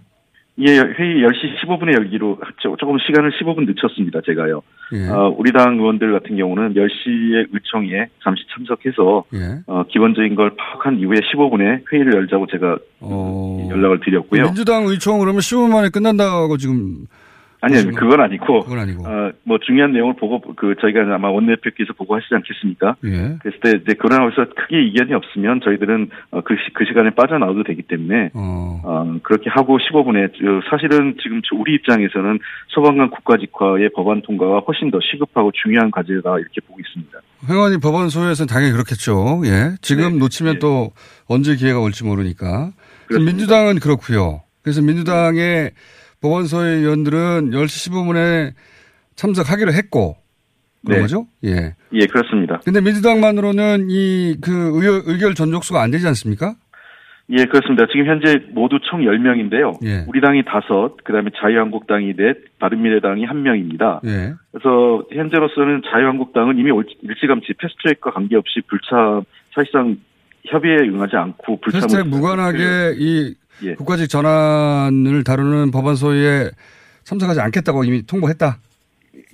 예, 0.60 0.78
회의 0.78 1.24
10시 1.24 1.66
15분에 1.66 1.96
열기로. 1.96 2.40
조금 2.80 2.98
시간을 3.00 3.32
15분 3.32 3.66
늦췄습니다, 3.66 4.22
제가요. 4.26 4.62
예. 4.94 5.10
어, 5.10 5.34
우리 5.36 5.52
당 5.52 5.80
의원들 5.80 6.12
같은 6.12 6.38
경우는 6.38 6.76
10시에 6.76 7.48
의총에 7.52 8.08
잠시 8.24 8.44
참석해서, 8.54 9.24
예. 9.34 9.64
어, 9.66 9.84
기본적인 9.90 10.36
걸 10.36 10.52
파악한 10.56 11.00
이후에 11.00 11.18
15분에 11.34 11.92
회의를 11.92 12.14
열자고 12.14 12.46
제가 12.52 12.78
어. 13.00 13.68
연락을 13.72 14.00
드렸고요. 14.02 14.44
민주당 14.44 14.86
의총 14.86 15.20
그러면 15.20 15.40
15분 15.40 15.72
만에 15.72 15.90
끝난다고 15.90 16.58
지금 16.58 17.08
아니 17.64 17.78
요, 17.78 17.92
그건 17.96 18.20
아니고, 18.20 18.64
그건 18.64 18.80
아니고. 18.80 19.08
어, 19.08 19.32
뭐 19.44 19.58
중요한 19.58 19.94
내용을 19.94 20.16
보고, 20.18 20.42
그, 20.56 20.76
저희가 20.82 21.02
아마 21.16 21.30
원내대표께서 21.30 21.94
보고 21.94 22.14
하시지 22.14 22.36
않겠습니까? 22.36 22.98
예. 23.06 23.38
그랬을 23.40 23.60
때 23.62 23.72
이제 23.82 23.94
그러나서 23.94 24.52
크게 24.54 24.84
이견이 24.84 25.14
없으면 25.14 25.62
저희들은 25.64 26.10
어, 26.32 26.42
그, 26.42 26.56
시, 26.56 26.74
그 26.74 26.84
시간에 26.84 27.12
빠져나와도 27.12 27.64
되기 27.64 27.82
때문에 27.84 28.32
어. 28.34 29.18
그렇게 29.24 29.50
하고 29.50 29.78
15분에 29.78 30.32
사실은 30.70 31.16
지금 31.24 31.42
우리 31.54 31.76
입장에서는 31.76 32.40
소방관 32.68 33.10
국가직화의 33.12 33.92
법안 33.96 34.22
통과가 34.22 34.60
훨씬 34.68 34.92
더 34.92 35.00
시급하고 35.02 35.52
중요한 35.64 35.90
과제다 35.90 36.40
이렇게 36.40 36.60
보고 36.68 36.80
있습니다. 36.82 37.18
행안위 37.50 37.78
법안 37.80 38.10
소위에서는 38.10 38.48
당연히 38.48 38.74
그렇겠죠. 38.74 39.42
예. 39.46 39.76
지금 39.82 40.20
놓치면 40.20 40.60
또 40.60 40.92
언제 41.28 41.56
기회가 41.56 41.80
올지 41.80 42.04
모르니까. 42.04 42.72
민주당은 43.10 43.80
그렇고요. 43.80 44.42
그래서 44.64 44.82
민주당의 44.82 45.72
법원소의 46.24 46.80
의원들은 46.80 47.52
10시 47.52 47.92
15분에 47.92 48.54
참석하기로 49.16 49.74
했고 49.74 50.16
그런 50.86 50.98
네. 50.98 51.02
거죠? 51.04 51.28
예. 51.44 51.76
예, 51.94 52.06
그렇습니다. 52.08 52.60
근데 52.66 52.82
민주당만으로는 52.82 53.88
이 53.90 54.36
그 54.42 55.02
의결 55.06 55.36
전족수가 55.36 55.82
안 55.82 55.92
되지 55.92 56.08
않습니까? 56.08 56.56
예, 57.30 57.46
그렇습니다. 57.46 57.86
지금 57.88 58.06
현재 58.06 58.38
모두 58.52 58.80
총 58.90 59.02
10명인데요. 59.02 59.78
예. 59.86 60.04
우리 60.08 60.20
당이 60.20 60.44
다섯, 60.46 60.98
그다음에 61.06 61.30
자유한국당이 61.40 62.14
넷, 62.18 62.36
바른미래당이 62.60 63.24
한 63.24 63.44
명입니다. 63.44 64.02
예. 64.06 64.34
그래서 64.52 65.06
현재로서는 65.12 65.84
자유한국당은 65.90 66.58
이미 66.58 66.72
올- 66.72 66.86
일찌감치 67.02 67.54
패스트트랙과 67.60 68.12
관계없이 68.12 68.60
불참 68.68 69.24
사실상 69.56 69.98
협의에 70.48 70.76
응하지 70.90 71.16
않고 71.16 71.62
불참을 71.62 71.82
패스트트랙 71.88 72.08
무관하게 72.10 72.96
이 72.98 73.34
예. 73.64 73.76
국가직 73.76 74.10
전환을 74.10 75.24
다루는 75.24 75.72
법안 75.72 75.96
소위에 75.96 76.50
참석하지 77.04 77.40
않겠다고 77.42 77.84
이미 77.84 78.06
통보했다. 78.06 78.58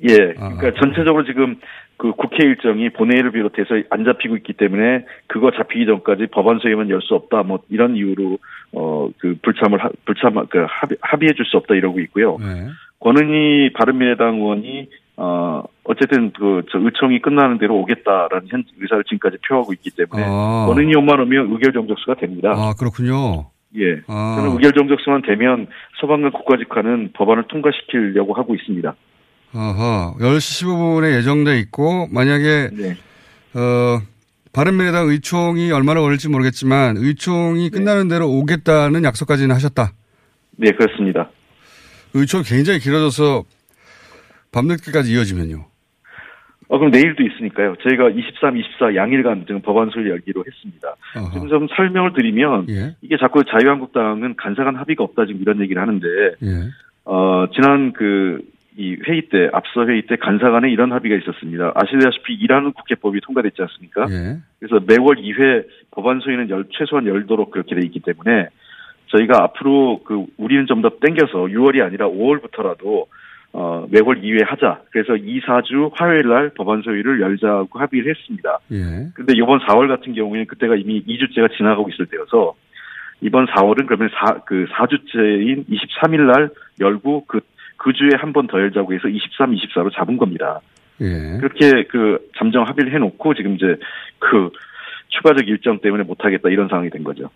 예, 0.07 0.15
그러니까 0.33 0.71
전체적으로 0.79 1.25
지금 1.25 1.57
그 1.97 2.11
국회 2.13 2.45
일정이 2.45 2.89
본회의를 2.89 3.31
비롯해서 3.31 3.75
안 3.89 4.05
잡히고 4.05 4.37
있기 4.37 4.53
때문에 4.53 5.05
그거 5.27 5.51
잡히기 5.51 5.85
전까지 5.85 6.27
법안 6.31 6.59
소위만 6.59 6.89
열 6.89 7.01
수 7.01 7.13
없다 7.15 7.43
뭐 7.43 7.59
이런 7.69 7.95
이유로 7.95 8.37
어 8.73 9.09
그 9.17 9.35
불참을 9.41 9.83
하, 9.83 9.89
불참 10.05 10.35
그 10.49 10.65
합의, 10.69 10.97
합의해 11.01 11.33
줄 11.33 11.45
수 11.45 11.57
없다 11.57 11.75
이러고 11.75 11.99
있고요. 12.01 12.37
네. 12.39 12.67
권은희 12.99 13.73
바른미래당 13.73 14.35
의원이 14.35 14.89
어 15.17 15.63
어쨌든 15.83 16.31
그 16.31 16.63
저 16.71 16.79
의총이 16.79 17.21
끝나는 17.21 17.57
대로 17.57 17.77
오겠다라는 17.79 18.47
현 18.49 18.63
의사를 18.79 19.03
지금까지 19.05 19.37
표하고 19.47 19.73
있기 19.73 19.89
때문에 19.91 20.23
아. 20.25 20.65
권은희 20.69 20.87
의원만 20.89 21.19
오면 21.19 21.51
의결 21.51 21.73
정적수가 21.73 22.15
됩니다. 22.15 22.53
아, 22.55 22.73
그렇군요. 22.79 23.47
예. 23.75 24.01
아. 24.07 24.35
저는 24.37 24.53
의결 24.53 24.73
정적수만 24.73 25.21
되면 25.21 25.67
소방관 25.99 26.31
국가직화는 26.31 27.11
법안을 27.13 27.47
통과시키려고 27.47 28.33
하고 28.33 28.55
있습니다. 28.55 28.95
아하. 29.53 30.13
10시 30.19 30.65
15분에 30.65 31.17
예정돼 31.17 31.59
있고 31.59 32.07
만약에 32.07 32.69
네. 32.73 32.97
어 33.53 33.99
바른미래당 34.53 35.07
의총이 35.09 35.71
얼마나 35.71 36.01
걸릴지 36.01 36.29
모르겠지만 36.29 36.97
의총이 36.97 37.69
끝나는 37.69 38.07
대로 38.07 38.27
오겠다는 38.29 39.03
약속까지는 39.03 39.55
하셨다. 39.55 39.93
네, 40.57 40.71
그렇습니다. 40.71 41.29
의총 42.13 42.41
굉장히 42.43 42.79
길어져서 42.79 43.43
밤늦게까지 44.51 45.13
이어지면요. 45.13 45.65
어, 46.69 46.77
그럼 46.77 46.91
내일도 46.91 47.23
있으니까요. 47.23 47.75
저희가 47.81 48.09
23, 48.09 48.55
24 48.57 48.95
양일간 48.95 49.45
지금 49.47 49.61
법안 49.61 49.89
소위 49.89 50.09
열기로 50.09 50.43
했습니다. 50.45 50.95
어허. 51.17 51.31
지금 51.33 51.49
좀 51.49 51.67
설명을 51.75 52.13
드리면 52.13 52.67
예. 52.69 52.95
이게 53.01 53.17
자꾸 53.17 53.43
자유한국당은 53.43 54.35
간사간 54.37 54.75
합의가 54.75 55.03
없다 55.03 55.25
지금 55.25 55.41
이런 55.41 55.59
얘기를 55.61 55.81
하는데 55.81 56.07
예. 56.43 56.69
어, 57.05 57.47
지난 57.53 57.91
그, 57.93 58.39
이 58.77 58.95
회의 59.07 59.23
때, 59.29 59.49
앞서 59.51 59.85
회의 59.87 60.03
때 60.03 60.15
간사 60.15 60.51
간에 60.51 60.69
이런 60.71 60.91
합의가 60.91 61.15
있었습니다. 61.17 61.73
아시다시피 61.75 62.33
일하는 62.35 62.71
국회법이 62.73 63.19
통과됐지 63.21 63.61
않습니까? 63.63 64.05
예. 64.09 64.37
그래서 64.59 64.79
매월 64.87 65.17
2회 65.17 65.65
법안 65.91 66.19
소위는 66.19 66.49
열, 66.51 66.65
최소한 66.71 67.07
열도록 67.07 67.49
그렇게 67.49 67.73
돼 67.75 67.81
있기 67.85 67.99
때문에 68.01 68.47
저희가 69.07 69.43
앞으로 69.43 70.01
그, 70.05 70.23
우리는 70.37 70.67
좀 70.67 70.83
더 70.83 70.91
땡겨서 71.01 71.45
6월이 71.47 71.83
아니라 71.83 72.07
5월부터라도 72.07 73.07
어, 73.53 73.87
매월 73.89 74.21
2회 74.21 74.45
하자. 74.45 74.81
그래서 74.91 75.15
2, 75.15 75.41
4주 75.41 75.91
화요일 75.95 76.27
날 76.27 76.49
법안 76.49 76.81
소위를 76.81 77.19
열자고 77.21 77.79
합의를 77.79 78.15
했습니다. 78.15 78.59
예. 78.71 79.07
근데 79.13 79.33
이번 79.35 79.59
4월 79.59 79.87
같은 79.87 80.13
경우에는 80.13 80.45
그때가 80.47 80.75
이미 80.75 81.03
2주째가 81.05 81.55
지나가고 81.57 81.89
있을 81.89 82.05
때여서 82.05 82.55
이번 83.21 83.47
4월은 83.47 83.87
그러면 83.87 84.09
4, 84.13 84.41
그 84.45 84.65
4주째인 84.71 85.65
23일 85.67 86.21
날 86.31 86.49
열고 86.79 87.25
그 87.25 87.39
그 87.79 87.93
주에 87.93 88.09
한 88.17 88.33
번 88.33 88.45
더 88.47 88.59
열자고 88.59 88.93
해서 88.93 89.07
23, 89.07 89.55
24로 89.55 89.91
잡은 89.95 90.17
겁니다. 90.17 90.59
예. 91.01 91.37
그렇게 91.39 91.83
그 91.87 92.19
잠정 92.37 92.63
합의를 92.67 92.93
해놓고 92.93 93.33
지금 93.33 93.55
이제 93.55 93.77
그 94.19 94.49
추가적 95.07 95.47
일정 95.47 95.79
때문에 95.79 96.03
못하겠다 96.03 96.49
이런 96.49 96.67
상황이 96.67 96.89
된 96.89 97.03
거죠. 97.03 97.29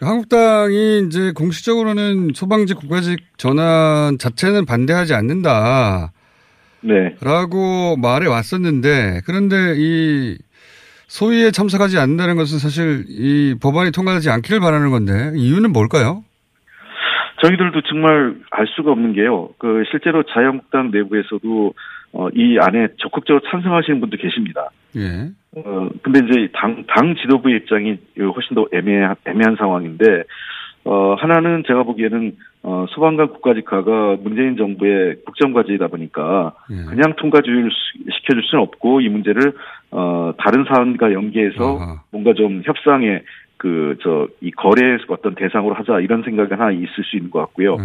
한국당이 0.00 1.04
이제 1.06 1.32
공식적으로는 1.34 2.30
소방직 2.34 2.76
국가직 2.78 3.20
전환 3.36 4.18
자체는 4.18 4.66
반대하지 4.66 5.14
않는다. 5.14 6.12
네. 6.82 7.16
라고 7.22 7.96
말해 7.96 8.26
왔었는데, 8.26 9.20
그런데 9.24 9.74
이 9.76 10.36
소위에 11.06 11.50
참석하지 11.50 11.98
않는다는 11.98 12.36
것은 12.36 12.58
사실 12.58 13.04
이 13.08 13.54
법안이 13.62 13.92
통과하지 13.92 14.30
않기를 14.30 14.60
바라는 14.60 14.90
건데, 14.90 15.32
이유는 15.36 15.72
뭘까요? 15.72 16.24
저희들도 17.42 17.82
정말 17.82 18.36
알 18.50 18.66
수가 18.74 18.92
없는 18.92 19.12
게요. 19.12 19.50
그 19.58 19.84
실제로 19.90 20.22
자유한국당 20.24 20.90
내부에서도 20.90 21.74
어, 22.12 22.28
이 22.34 22.58
안에 22.60 22.88
적극적으로 23.00 23.42
찬성하시는 23.50 24.00
분도 24.00 24.16
계십니다. 24.16 24.70
예. 24.96 25.30
어, 25.56 25.88
근데 26.02 26.20
이제 26.26 26.48
당, 26.52 26.84
당 26.88 27.14
지도부의 27.14 27.58
입장이 27.58 27.98
훨씬 28.18 28.54
더 28.54 28.66
애매한, 28.72 29.14
애매한 29.24 29.56
상황인데, 29.56 30.24
어, 30.84 31.14
하나는 31.14 31.62
제가 31.66 31.84
보기에는, 31.84 32.36
어, 32.62 32.86
소방관 32.90 33.28
국가직화가 33.28 34.16
문재인 34.22 34.56
정부의 34.56 35.16
국정과제이다 35.24 35.88
보니까, 35.88 36.54
예. 36.70 36.84
그냥 36.88 37.14
통과주의를 37.16 37.70
시켜줄 38.10 38.42
수는 38.44 38.62
없고, 38.62 39.00
이 39.00 39.08
문제를, 39.08 39.52
어, 39.92 40.32
다른 40.38 40.64
사안과 40.64 41.12
연계해서 41.12 42.00
뭔가 42.10 42.34
좀 42.34 42.62
협상에 42.64 43.22
그, 43.56 43.96
저, 44.02 44.28
이 44.40 44.50
거래의 44.50 44.98
어떤 45.08 45.34
대상으로 45.34 45.74
하자, 45.74 46.00
이런 46.00 46.22
생각이 46.22 46.52
하나 46.52 46.70
있을 46.70 47.04
수 47.04 47.16
있는 47.16 47.30
것 47.30 47.38
같고요. 47.40 47.76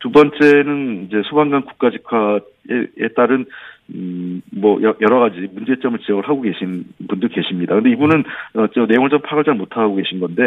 두 0.00 0.10
번째는 0.10 1.06
이제 1.06 1.22
소방관 1.26 1.62
국가직화에 1.62 3.08
따른 3.14 3.44
음, 3.94 4.42
뭐, 4.52 4.82
여- 4.82 4.96
여러 5.00 5.20
가지 5.20 5.48
문제점을 5.52 5.98
지적을 6.00 6.28
하고 6.28 6.40
계신 6.42 6.84
분도 7.08 7.28
계십니다. 7.28 7.74
근데 7.74 7.90
이분은, 7.90 8.24
어, 8.54 8.66
저 8.74 8.86
내용을 8.86 9.10
좀 9.10 9.20
파악을 9.20 9.44
잘 9.44 9.54
못하고 9.54 9.94
계신 9.96 10.18
건데, 10.18 10.42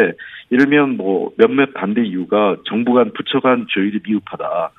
예를 0.52 0.66
들면 0.66 0.96
뭐, 0.96 1.30
몇몇 1.36 1.72
반대 1.72 2.04
이유가 2.04 2.56
정부 2.66 2.92
간, 2.92 3.12
부처 3.14 3.40
간 3.40 3.66
조율이 3.68 4.00
미흡하다. 4.06 4.70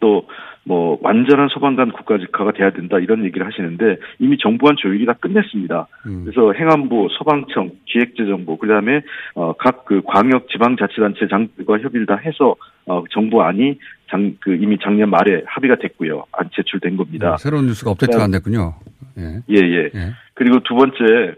또, 0.00 0.26
뭐, 0.64 0.98
완전한 1.02 1.48
소방관 1.48 1.92
국가 1.92 2.18
직화가 2.18 2.52
돼야 2.52 2.70
된다. 2.70 2.98
이런 2.98 3.24
얘기를 3.24 3.46
하시는데, 3.46 3.96
이미 4.18 4.36
정부 4.38 4.66
간 4.66 4.76
조율이 4.76 5.06
다 5.06 5.14
끝냈습니다. 5.14 5.86
그래서 6.24 6.52
행안부, 6.52 7.08
소방청, 7.18 7.70
기획재정부, 7.86 8.58
그 8.58 8.66
다음에, 8.66 9.00
어, 9.34 9.52
각 9.54 9.84
그 9.84 10.02
광역 10.06 10.48
지방자치단체 10.48 11.28
장들과 11.28 11.78
협의를 11.78 12.06
다 12.06 12.16
해서, 12.16 12.54
어, 12.86 13.02
정부 13.10 13.42
안이 13.42 13.78
장, 14.08 14.36
그 14.40 14.54
이미 14.54 14.78
작년 14.82 15.10
말에 15.10 15.42
합의가 15.46 15.76
됐고요. 15.76 16.24
안 16.32 16.48
제출된 16.52 16.96
겁니다. 16.96 17.36
새로운 17.38 17.66
뉴스가 17.66 17.90
업데이트가 17.92 18.24
안 18.24 18.30
됐군요. 18.30 18.74
예. 19.18 19.40
예, 19.50 19.56
예. 19.56 19.90
그리고 20.34 20.60
두 20.60 20.74
번째, 20.74 21.34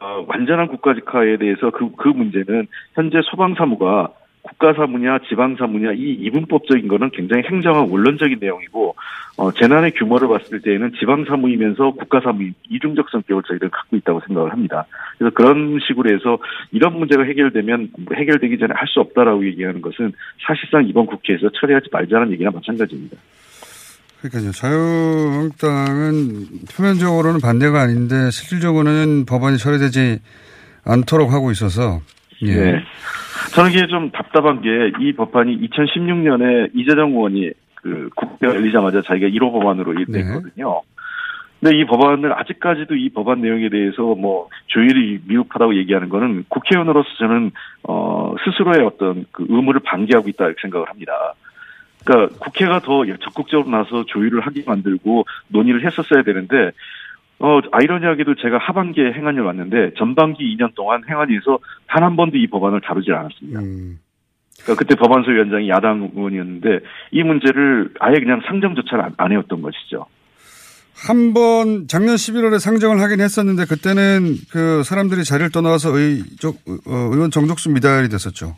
어, 0.00 0.24
완전한 0.26 0.68
국가직화에 0.68 1.36
대해서 1.38 1.70
그, 1.70 1.90
그 1.96 2.08
문제는 2.08 2.66
현재 2.94 3.20
소방사무가 3.30 4.10
국가사무냐 4.44 5.20
지방사무냐 5.28 5.92
이 5.92 6.12
이분법적인 6.20 6.86
거는 6.88 7.10
굉장히 7.10 7.42
행정학 7.44 7.90
원론적인 7.90 8.38
내용이고 8.40 8.94
어, 9.36 9.52
재난의 9.52 9.92
규모를 9.92 10.28
봤을 10.28 10.60
때에는 10.60 10.92
지방사무이면서 11.00 11.92
국가사무 11.92 12.50
이중적 12.70 13.10
성격을 13.10 13.42
저희들은 13.48 13.70
갖고 13.70 13.96
있다고 13.96 14.20
생각을 14.26 14.52
합니다. 14.52 14.86
그래서 15.18 15.34
그런 15.34 15.78
식으로 15.86 16.14
해서 16.14 16.38
이런 16.72 16.96
문제가 16.98 17.24
해결되면 17.24 17.90
뭐 17.98 18.16
해결되기 18.16 18.58
전에 18.58 18.72
할 18.74 18.84
수 18.94 19.00
없다라고 19.00 19.44
얘기하는 19.46 19.82
것은 19.82 20.12
사실상 20.46 20.86
이번 20.86 21.06
국회에서 21.06 21.50
처리하지 21.58 21.88
말자는 21.90 22.30
얘기나 22.32 22.50
마찬가지입니다. 22.50 23.16
그러니까요. 24.20 24.52
자유한국당은 24.52 26.46
표면적으로는 26.76 27.40
반대가 27.40 27.80
아닌데 27.80 28.30
실질적으로는 28.30 29.24
법안이 29.26 29.58
처리되지 29.58 30.20
않도록 30.84 31.32
하고 31.32 31.50
있어서 31.50 32.00
예. 32.42 32.54
네. 32.54 32.82
저는 33.54 33.70
이게 33.70 33.86
좀 33.86 34.10
답답한 34.10 34.60
게 34.60 34.70
이 35.00 35.12
법안이 35.12 35.58
2016년에 35.68 36.70
이재정 36.74 37.10
의원이 37.10 37.52
그 37.76 38.08
국회가 38.16 38.54
열리자마자 38.54 39.02
자기가 39.02 39.28
1호 39.28 39.52
법안으로 39.52 39.92
냈거든요. 40.08 40.82
근데 41.60 41.78
이 41.78 41.84
법안을 41.84 42.38
아직까지도 42.38 42.94
이 42.94 43.08
법안 43.10 43.40
내용에 43.40 43.68
대해서 43.70 44.02
뭐 44.14 44.48
조율이 44.66 45.20
미흡하다고 45.26 45.76
얘기하는 45.76 46.08
거는 46.08 46.44
국회의원으로서 46.48 47.08
저는 47.18 47.52
어 47.84 48.34
스스로의 48.44 48.84
어떤 48.84 49.24
그 49.32 49.46
의무를 49.48 49.80
방기하고 49.84 50.28
있다 50.28 50.46
이렇게 50.46 50.60
생각을 50.62 50.88
합니다. 50.88 51.12
그러니까 52.04 52.36
국회가 52.38 52.80
더 52.80 53.04
적극적으로 53.22 53.70
나서 53.70 54.04
조율을 54.04 54.40
하게 54.40 54.62
만들고 54.66 55.24
논의를 55.48 55.86
했었어야 55.86 56.22
되는데 56.22 56.72
어 57.40 57.60
아이러니하게도 57.72 58.36
제가 58.36 58.58
하반기에 58.58 59.12
행안위를 59.12 59.44
왔는데 59.44 59.92
전반기 59.98 60.44
2년 60.56 60.74
동안 60.74 61.02
행안위에서 61.08 61.58
단 61.88 62.02
한 62.04 62.16
번도 62.16 62.36
이 62.38 62.46
법안을 62.46 62.80
다루질 62.80 63.12
않았습니다. 63.14 63.60
그러니까 63.60 64.74
그때 64.78 64.94
법안소위원장이 64.94 65.68
야당 65.68 66.10
의원이었는데 66.14 66.80
이 67.10 67.22
문제를 67.22 67.90
아예 68.00 68.14
그냥 68.20 68.40
상정조차 68.46 68.96
안, 68.96 69.12
안 69.16 69.32
해왔던 69.32 69.60
것이죠. 69.62 70.06
한 70.96 71.34
번 71.34 71.88
작년 71.88 72.14
11월에 72.14 72.60
상정을 72.60 73.00
하긴 73.00 73.20
했었는데 73.20 73.64
그때는 73.66 74.36
그 74.52 74.82
사람들이 74.84 75.24
자리를 75.24 75.50
떠나서 75.50 75.90
의적 75.98 76.54
어, 76.86 76.92
의원 77.12 77.30
정족수 77.32 77.70
미달이 77.72 78.08
됐었죠. 78.08 78.54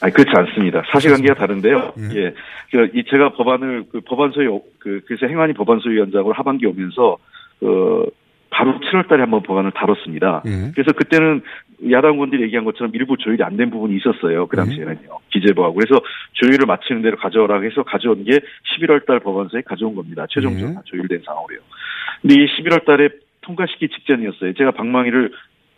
아니 0.00 0.12
그렇지 0.12 0.30
않습니다. 0.36 0.82
사실관계가 0.92 1.34
다른데요. 1.34 1.94
예, 2.14 2.34
그, 2.70 2.90
이 2.94 3.04
제가 3.10 3.32
법안을 3.32 3.84
그 3.90 4.00
법안소위 4.02 4.46
그 4.78 5.00
그래서 5.06 5.26
행안위 5.26 5.54
법안소위원장으로 5.54 6.34
하반기 6.34 6.66
오면서 6.66 7.16
그 7.60 8.06
바로 8.50 8.78
7월달에 8.80 9.18
한번 9.18 9.42
법안을 9.42 9.72
다뤘습니다. 9.72 10.42
그래서 10.74 10.92
그때는 10.92 11.42
야당 11.90 12.14
의원들이 12.14 12.42
얘기한 12.44 12.64
것처럼 12.64 12.90
일부 12.94 13.16
조율이 13.18 13.42
안 13.42 13.56
된 13.56 13.70
부분이 13.70 13.96
있었어요. 13.96 14.46
그 14.46 14.56
당시에는요. 14.56 15.18
기재부하고. 15.30 15.74
그래서 15.74 16.00
조율을 16.32 16.64
마치는 16.66 17.02
대로 17.02 17.16
가져오라고 17.18 17.64
해서 17.64 17.82
가져온 17.82 18.24
게 18.24 18.40
11월달 18.78 19.22
법안서에 19.22 19.62
가져온 19.62 19.94
겁니다. 19.94 20.26
최종적으로 20.30 20.74
다 20.74 20.82
조율된 20.86 21.20
상황으로요. 21.24 21.60
근데 22.22 22.34
이 22.34 22.46
11월달에 22.46 23.12
통과시키 23.42 23.88
직전이었어요. 23.88 24.54
제가 24.54 24.70
방망이를 24.70 25.32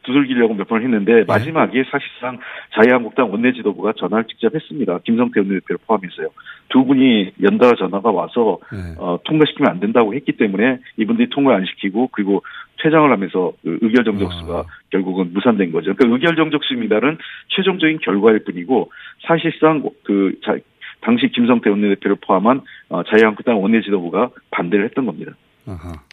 두들기려고 0.08 0.54
몇 0.54 0.68
번 0.68 0.82
했는데 0.82 1.24
마지막에 1.26 1.84
사실상 1.90 2.38
자유한국당 2.74 3.30
원내 3.30 3.52
지도부가 3.52 3.92
전화를 3.96 4.24
직접 4.26 4.54
했습니다. 4.54 4.98
김성태 5.04 5.40
원내대표를 5.40 5.78
포함해서요. 5.86 6.28
두 6.68 6.84
분이 6.84 7.32
연달아 7.42 7.76
전화가 7.78 8.10
와서 8.10 8.58
어, 8.98 9.18
통과시키면 9.24 9.70
안 9.70 9.80
된다고 9.80 10.14
했기 10.14 10.32
때문에 10.32 10.78
이분들이 10.98 11.28
통과 11.30 11.56
안 11.56 11.64
시키고 11.64 12.08
그리고 12.12 12.42
퇴장을 12.82 13.10
하면서 13.10 13.52
그 13.62 13.78
의결 13.82 14.04
정적수가 14.04 14.64
결국은 14.90 15.32
무산된 15.32 15.72
거죠. 15.72 15.94
그러니까 15.94 16.14
의결 16.14 16.36
정적수입니다는 16.36 17.18
최종적인 17.48 17.98
결과일 18.02 18.44
뿐이고 18.44 18.90
사실상 19.26 19.82
그 20.04 20.34
자, 20.44 20.56
당시 21.00 21.28
김성태 21.28 21.70
원내대표를 21.70 22.16
포함한 22.26 22.60
어, 22.90 23.02
자유한국당 23.04 23.62
원내 23.62 23.80
지도부가 23.82 24.30
반대를 24.50 24.84
했던 24.86 25.06
겁니다. 25.06 25.32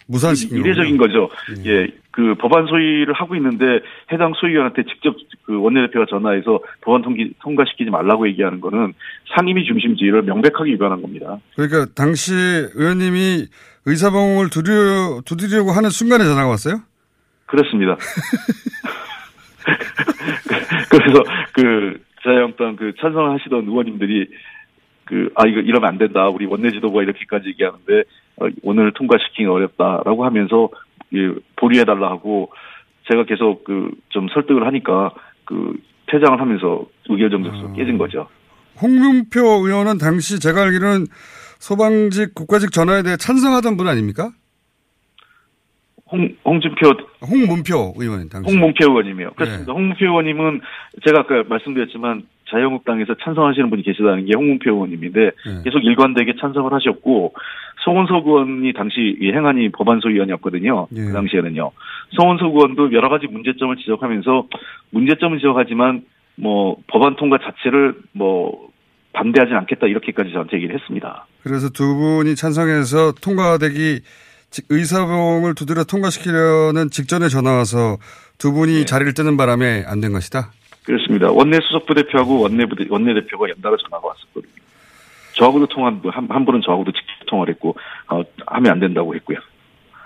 무산시킨 0.06 0.58
이례적인 0.58 0.96
거죠. 0.96 1.28
예, 1.64 1.88
그 2.10 2.34
법안 2.36 2.66
소위를 2.66 3.12
하고 3.14 3.34
있는데 3.36 3.80
해당 4.12 4.32
소위원한테 4.34 4.84
직접 4.84 5.16
그 5.44 5.60
원내대표가 5.60 6.06
전화해서 6.08 6.60
법안 6.80 7.02
통기, 7.02 7.32
통과시키지 7.40 7.90
말라고 7.90 8.28
얘기하는 8.28 8.60
거는 8.60 8.94
상임위 9.34 9.66
중심주의를 9.66 10.22
명백하게 10.22 10.72
위반한 10.72 11.02
겁니다. 11.02 11.38
그러니까 11.54 11.86
당시 11.94 12.34
의원님이 12.34 13.46
의사봉을 13.86 14.50
두드려, 14.50 15.20
두드리려고 15.24 15.70
하는 15.70 15.90
순간에 15.90 16.24
전화가 16.24 16.48
왔어요? 16.48 16.80
그렇습니다. 17.46 17.96
그래서 20.90 21.22
그 21.52 22.00
자유한국당 22.22 22.76
그 22.76 22.92
찬성하시던 23.00 23.64
의원님들이 23.66 24.28
그, 25.06 25.30
아, 25.34 25.46
이거 25.46 25.60
이러면 25.60 25.88
안 25.88 25.98
된다. 25.98 26.28
우리 26.28 26.46
원내 26.46 26.70
지도부가 26.72 27.02
이렇게까지 27.02 27.48
얘기하는데, 27.48 28.04
어, 28.36 28.46
오늘 28.62 28.92
통과시키기 28.92 29.46
어렵다라고 29.46 30.24
하면서, 30.24 30.68
예, 31.14 31.32
보류해달라 31.56 32.10
하고, 32.10 32.52
제가 33.10 33.24
계속 33.24 33.64
그, 33.64 33.90
좀 34.10 34.28
설득을 34.34 34.66
하니까, 34.66 35.12
그, 35.44 35.74
퇴장을 36.08 36.40
하면서 36.40 36.86
의결 37.08 37.30
정적수가 37.30 37.72
깨진 37.72 37.98
거죠. 37.98 38.28
홍문표 38.80 39.40
의원은 39.40 39.98
당시 39.98 40.38
제가 40.38 40.62
알기로는 40.62 41.06
소방직 41.58 42.34
국가직 42.34 42.72
전화에 42.72 43.02
대해 43.02 43.16
찬성하던 43.16 43.76
분 43.76 43.88
아닙니까? 43.88 44.30
홍, 46.10 46.28
홍준표. 46.44 46.90
홍문표 47.28 47.94
의원, 47.96 48.28
당시. 48.28 48.50
홍문표 48.52 48.84
의원님이요. 48.90 49.30
그렇습니다. 49.32 49.72
홍문표 49.72 50.04
의원님은 50.06 50.60
제가 51.04 51.20
아까 51.20 51.42
말씀드렸지만 51.48 52.22
자유한국당에서 52.48 53.14
찬성하시는 53.24 53.70
분이 53.70 53.82
계시다는 53.82 54.24
게 54.24 54.32
홍문표 54.36 54.70
의원님인데 54.72 55.30
계속 55.64 55.80
일관되게 55.84 56.34
찬성을 56.40 56.72
하셨고 56.72 57.34
송원석 57.84 58.26
의원이 58.26 58.72
당시 58.74 59.16
이 59.20 59.32
행안위 59.32 59.70
법안소위원이었거든요. 59.70 60.86
그 60.94 61.12
당시에는요. 61.12 61.72
송원석 62.16 62.54
의원도 62.54 62.92
여러 62.92 63.08
가지 63.08 63.26
문제점을 63.26 63.74
지적하면서 63.76 64.46
문제점을 64.90 65.36
지적하지만 65.38 66.02
뭐 66.36 66.76
법안 66.86 67.16
통과 67.16 67.38
자체를 67.38 67.94
뭐 68.12 68.68
반대하지 69.12 69.54
않겠다 69.54 69.86
이렇게까지 69.88 70.30
저한테 70.32 70.56
얘기를 70.58 70.74
했습니다. 70.78 71.26
그래서 71.42 71.68
두 71.70 71.96
분이 71.96 72.36
찬성해서 72.36 73.12
통과되기 73.22 73.74
직- 73.74 74.02
의사봉을 74.68 75.54
두드려 75.54 75.84
통과시키려는 75.84 76.90
직전에 76.90 77.28
전화 77.28 77.52
와서 77.52 77.98
두 78.38 78.52
분이 78.52 78.86
자리를 78.86 79.12
뜨는 79.14 79.36
바람에 79.36 79.84
안 79.86 80.00
된 80.00 80.12
것이다. 80.12 80.52
그렇습니다. 80.84 81.30
원내 81.30 81.58
수석부 81.62 81.94
대표하고 81.94 82.40
원내 82.40 82.66
부대, 82.66 82.84
원내 82.88 83.14
대표가 83.14 83.48
연달아 83.50 83.76
전화가 83.84 84.06
왔었거든요. 84.06 84.52
저하고도 85.32 85.66
통한 85.66 86.00
분, 86.00 86.10
한, 86.12 86.26
한 86.30 86.44
분은 86.44 86.62
저하고도 86.64 86.92
직접 86.92 87.26
통화를 87.26 87.54
했고 87.54 87.76
어, 88.08 88.22
하면 88.46 88.72
안 88.72 88.80
된다고 88.80 89.14
했고요. 89.14 89.38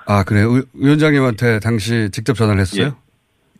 아 0.06 0.24
그래요? 0.24 0.52
의- 0.56 0.62
위원장님한테 0.74 1.60
당시 1.60 2.08
직접 2.12 2.34
전화를 2.34 2.60
했어요? 2.60 2.96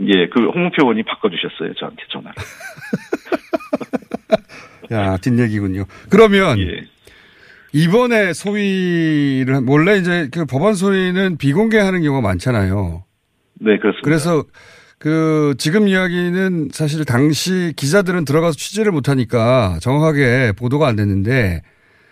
예, 0.01 0.27
그 0.29 0.41
홍문표 0.47 0.83
의원이 0.83 1.03
바꿔주셨어요 1.05 1.75
저한테 1.79 2.03
전화를. 2.11 2.35
야 4.93 5.17
뒷얘기군요. 5.19 5.85
그러면 6.09 6.59
예. 6.59 6.85
이번에 7.73 8.33
소위를 8.33 9.55
한- 9.57 9.67
원래 9.69 9.97
이제 9.99 10.29
그 10.33 10.45
법안 10.45 10.75
소위는 10.75 11.37
비공개하는 11.37 12.03
경우가 12.03 12.21
많잖아요. 12.27 13.05
네, 13.61 13.79
그렇습니다. 13.79 14.01
그래서 14.05 14.45
그 14.99 15.55
지금 15.59 15.89
이야기는 15.89 16.71
사실 16.73 17.05
당시 17.05 17.73
기자들은 17.77 18.25
들어가서 18.25 18.57
취재를 18.57 18.93
못하니까 18.93 19.79
정확하게 19.81 20.53
보도가 20.59 20.89
안 20.89 20.97
됐는데 20.97 21.63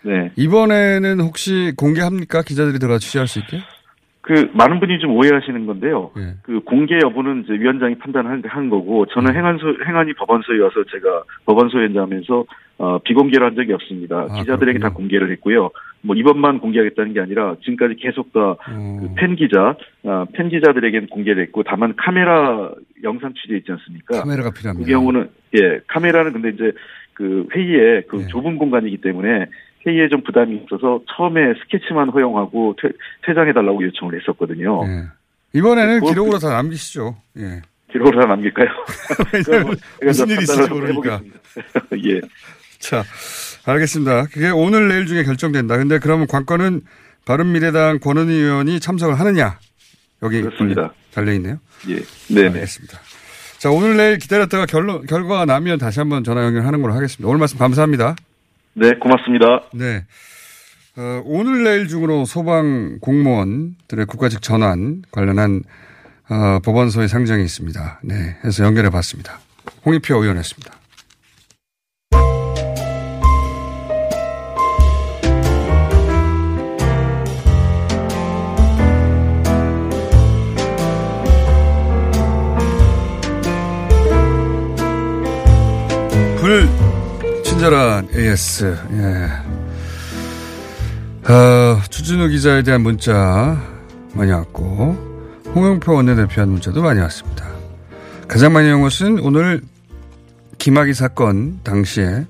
네. 0.03 0.31
이번에는 0.37 1.21
혹시 1.21 1.73
공개합니까? 1.77 2.43
기자들이 2.43 2.79
들어가 2.79 2.99
취재할 2.99 3.27
수 3.29 3.41
있게? 3.41 3.59
그 4.29 4.51
많은 4.53 4.79
분이 4.79 4.99
좀 4.99 5.17
오해하시는 5.17 5.65
건데요. 5.65 6.11
예. 6.19 6.35
그 6.43 6.61
공개 6.61 6.99
여부는 7.03 7.45
이제 7.45 7.55
위원장이 7.55 7.95
판단한 7.95 8.43
한 8.45 8.69
거고 8.69 9.01
음. 9.01 9.07
저는 9.11 9.35
행안소 9.35 9.79
행안위 9.87 10.13
법원소에 10.13 10.59
와서 10.59 10.85
제가 10.93 11.23
법원소 11.47 11.79
현장하면서 11.79 12.45
어, 12.77 12.99
비공개를 12.99 13.47
한 13.47 13.57
적이 13.57 13.73
없습니다. 13.73 14.27
아, 14.29 14.39
기자들에게 14.39 14.81
다 14.81 14.91
공개를 14.91 15.33
했고요. 15.33 15.71
뭐 16.03 16.15
이번만 16.15 16.59
공개하겠다는 16.59 17.15
게 17.15 17.21
아니라 17.21 17.57
지금까지 17.65 17.95
계속 17.95 18.29
어. 18.37 18.57
다팬 18.67 19.37
기자, 19.37 19.75
어, 20.03 20.27
팬 20.35 20.51
기자들에게는 20.51 21.09
공개를 21.09 21.43
했고 21.45 21.63
다만 21.63 21.95
카메라 21.97 22.71
영상 23.03 23.33
취재 23.33 23.57
있지 23.57 23.73
않습니까? 23.73 24.21
카메라가 24.21 24.51
그 24.51 24.59
필요합니다. 24.59 24.91
경우는 24.91 25.31
예 25.57 25.81
카메라는 25.87 26.35
근데 26.35 26.51
이제 26.51 26.73
그 27.15 27.47
회의에 27.55 28.03
그 28.03 28.21
예. 28.21 28.27
좁은 28.27 28.59
공간이기 28.59 28.99
때문에 28.99 29.47
회의에 29.89 30.09
좀 30.09 30.23
부담이 30.23 30.57
있어서 30.67 31.01
처음에 31.17 31.55
스케치만 31.63 32.11
허용하고 32.11 32.77
퇴, 32.81 32.89
퇴장해달라고 33.27 33.83
요청을 33.85 34.21
했었거든요. 34.21 34.83
예. 34.87 35.05
이번에는 35.55 36.01
그거- 36.01 36.11
기록으로 36.11 36.39
다 36.39 36.51
남기시죠. 36.51 37.17
예. 37.39 37.63
기록으로 37.91 38.21
하나 38.21 38.35
남길까요? 38.35 38.69
제가 39.47 39.65
무슨 40.03 40.27
좀 40.27 40.31
일이 40.35 40.43
있을지 40.43 40.69
모르니까. 40.69 41.21
예. 42.07 42.21
자, 42.79 43.03
알겠습니다. 43.67 44.25
그게 44.27 44.51
오늘 44.51 44.89
내일 44.89 45.07
중에 45.07 45.25
결정된다. 45.25 45.79
근데 45.79 45.99
그러면 45.99 46.27
관건은 46.27 46.83
바른미래당 47.25 47.99
권은희 48.01 48.33
의원이 48.35 48.81
참석을 48.81 49.19
하느냐? 49.19 49.59
여기 50.23 50.43
그렇습니다. 50.43 50.93
달려 51.15 51.33
있네요. 51.35 51.59
예. 51.89 51.97
네. 52.35 52.45
알겠습니다. 52.49 52.99
자, 53.59 53.71
오늘 53.71 53.97
내일 53.97 54.19
기다렸다가 54.19 54.67
결론, 54.67 55.05
결과가 55.07 55.45
나면 55.47 55.79
다시 55.79 55.99
한번 55.99 56.23
전화 56.25 56.45
연결하는 56.45 56.81
걸로 56.83 56.95
하겠습니다. 56.95 57.27
오늘 57.29 57.39
말씀 57.39 57.59
감사합니다. 57.59 58.15
네, 58.79 58.95
고맙습니다. 58.95 59.65
네. 59.75 60.05
어, 60.97 61.23
오늘 61.25 61.65
내일 61.65 61.89
중으로 61.89 62.25
소방 62.25 62.99
공무원들의 63.01 64.07
국가직 64.07 64.41
전환 64.41 65.03
관련한 65.11 65.63
어, 66.31 66.61
법원서의 66.65 67.09
상정이 67.09 67.43
있습니다. 67.43 68.01
네. 68.05 68.37
해서 68.45 68.65
연결해 68.65 68.91
봤습니다. 68.91 69.41
홍익표 69.85 70.23
의원이었습니다. 70.23 70.75
불 86.41 86.78
친절한 87.59 88.09
AS. 88.15 88.79
예. 88.93 89.29
어, 91.29 91.81
추진우 91.91 92.29
기자에 92.29 92.63
대한 92.63 92.83
문자 92.83 93.61
많이 94.15 94.31
왔고, 94.31 94.97
홍영표 95.57 95.93
원내대표한 95.93 96.51
문자도 96.51 96.81
많이 96.81 97.01
왔습니다. 97.01 97.49
가장 98.29 98.53
많이 98.53 98.71
온 98.71 98.83
것은 98.83 99.19
오늘 99.19 99.61
김학의 100.59 100.95
사건 100.95 101.59
당시에, 101.65 102.27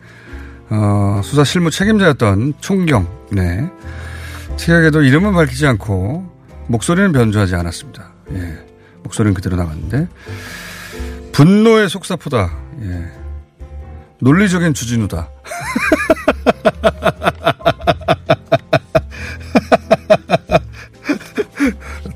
어, 0.71 1.21
수사 1.23 1.45
실무 1.45 1.71
책임자였던 1.71 2.55
총경, 2.61 3.07
네. 3.31 3.71
특이하게도 4.57 5.03
이름은 5.03 5.35
밝히지 5.35 5.67
않고, 5.67 6.25
목소리는 6.69 7.13
변조하지 7.13 7.55
않았습니다. 7.55 8.13
예. 8.33 8.67
목소리는 9.03 9.35
그대로 9.35 9.57
나갔는데, 9.57 10.09
분노의 11.33 11.91
속사포다. 11.91 12.51
예. 12.85 13.18
논리적인 14.21 14.75
주진우다. 14.75 15.31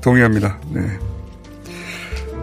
동의합니다. 0.01 0.59
네. 0.69 0.81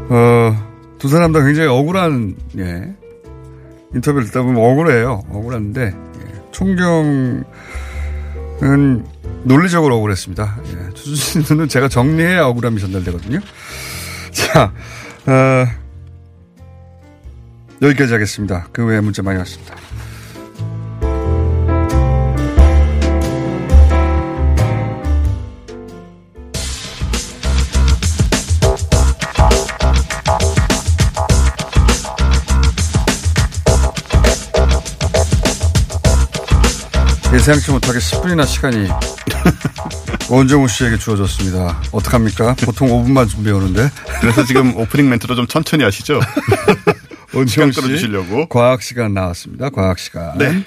어, 0.09 0.57
두 0.99 1.09
사람 1.09 1.33
다 1.33 1.43
굉장히 1.45 1.69
억울한, 1.69 2.37
예. 2.59 2.95
인터뷰를 3.95 4.27
듣다 4.27 4.43
보면 4.43 4.63
억울해요. 4.63 5.23
억울한데, 5.31 5.83
예. 5.83 5.95
총경은 6.53 7.45
논리적으로 9.45 9.97
억울했습니다. 9.99 10.59
예. 10.65 10.91
주진우는 10.95 11.69
제가 11.69 11.89
정리해야 11.89 12.47
억울함이 12.47 12.81
전달되거든요. 12.81 13.39
자, 14.33 14.73
어, 15.27 15.67
여기까지 17.83 18.13
하겠습니다. 18.13 18.69
그 18.73 18.85
외에 18.85 19.01
문자 19.01 19.23
많이 19.23 19.39
왔습니다. 19.39 19.75
예상치 37.33 37.71
못하게 37.71 38.01
10분이나 38.01 38.45
시간이 38.47 38.89
원정우 40.29 40.69
씨에게 40.69 40.99
주어졌습니다. 40.99 41.81
어떡합니까? 41.93 42.55
보통 42.65 42.89
5분만 42.89 43.29
준비해 43.29 43.55
오는데. 43.55 43.91
그래서 44.21 44.45
지금 44.45 44.77
오프닝 44.77 45.09
멘트로 45.09 45.35
좀 45.35 45.47
천천히 45.47 45.85
하시죠. 45.85 46.21
시간 47.47 47.73
씨. 47.73 47.81
끌어주시려고. 47.81 48.47
과학 48.49 48.83
시간 48.83 49.15
나왔습니다. 49.15 49.71
과학 49.71 49.99
시간. 49.99 50.37
네. 50.39 50.65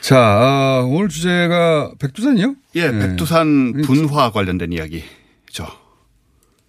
자, 0.00 0.16
아, 0.18 0.84
오늘 0.86 1.08
주제가 1.08 1.92
백두산이요? 1.98 2.54
예, 2.76 2.90
네. 2.90 2.98
백두산 3.08 3.82
분화 3.82 4.30
관련된 4.30 4.72
이야기죠. 4.72 5.66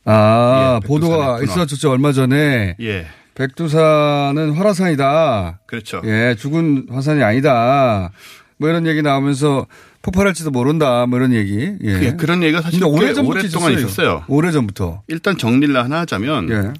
아, 0.05 0.79
예, 0.83 0.87
보도가 0.87 1.37
분화. 1.37 1.43
있었죠. 1.63 1.91
얼마 1.91 2.11
전에. 2.11 2.75
예. 2.81 3.07
백두산은 3.35 4.53
화라산이다. 4.53 5.61
그렇죠. 5.67 6.01
예, 6.05 6.35
죽은 6.37 6.87
화산이 6.89 7.23
아니다. 7.23 8.11
뭐 8.57 8.67
이런 8.69 8.85
얘기 8.87 9.01
나오면서 9.01 9.67
폭발할지도 10.01 10.51
모른다. 10.51 11.05
뭐 11.05 11.19
이런 11.19 11.33
얘기. 11.33 11.71
예. 11.83 12.13
그런 12.17 12.41
얘기가 12.43 12.61
사실 12.61 12.83
오래전부터 12.83 13.39
오랫동안 13.39 13.71
있었어요. 13.73 13.87
있었어요. 13.87 14.23
오래 14.27 14.51
전부터. 14.51 15.03
일단 15.07 15.37
정리를 15.37 15.73
하나 15.77 15.99
하자면 16.01 16.49
예. 16.49 16.73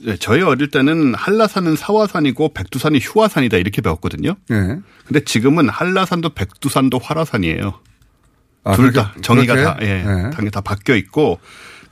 네, 0.00 0.16
저희 0.16 0.42
어릴 0.42 0.70
때는 0.70 1.14
한라산은 1.14 1.74
사화산이고 1.76 2.52
백두산이 2.54 2.98
휴화산이다 3.00 3.56
이렇게 3.56 3.82
배웠거든요. 3.82 4.36
예. 4.50 4.78
근데 5.06 5.24
지금은 5.24 5.68
한라산도 5.68 6.30
백두산도 6.30 6.98
화라산이에요. 6.98 7.74
아, 8.64 8.74
둘 8.76 8.90
그렇게- 8.92 9.00
다 9.00 9.14
정의가 9.22 9.54
그렇게? 9.54 9.68
다 9.70 9.78
예, 9.82 10.02
네. 10.02 10.30
당연히 10.30 10.50
다 10.50 10.60
바뀌어 10.60 10.94
있고 10.96 11.40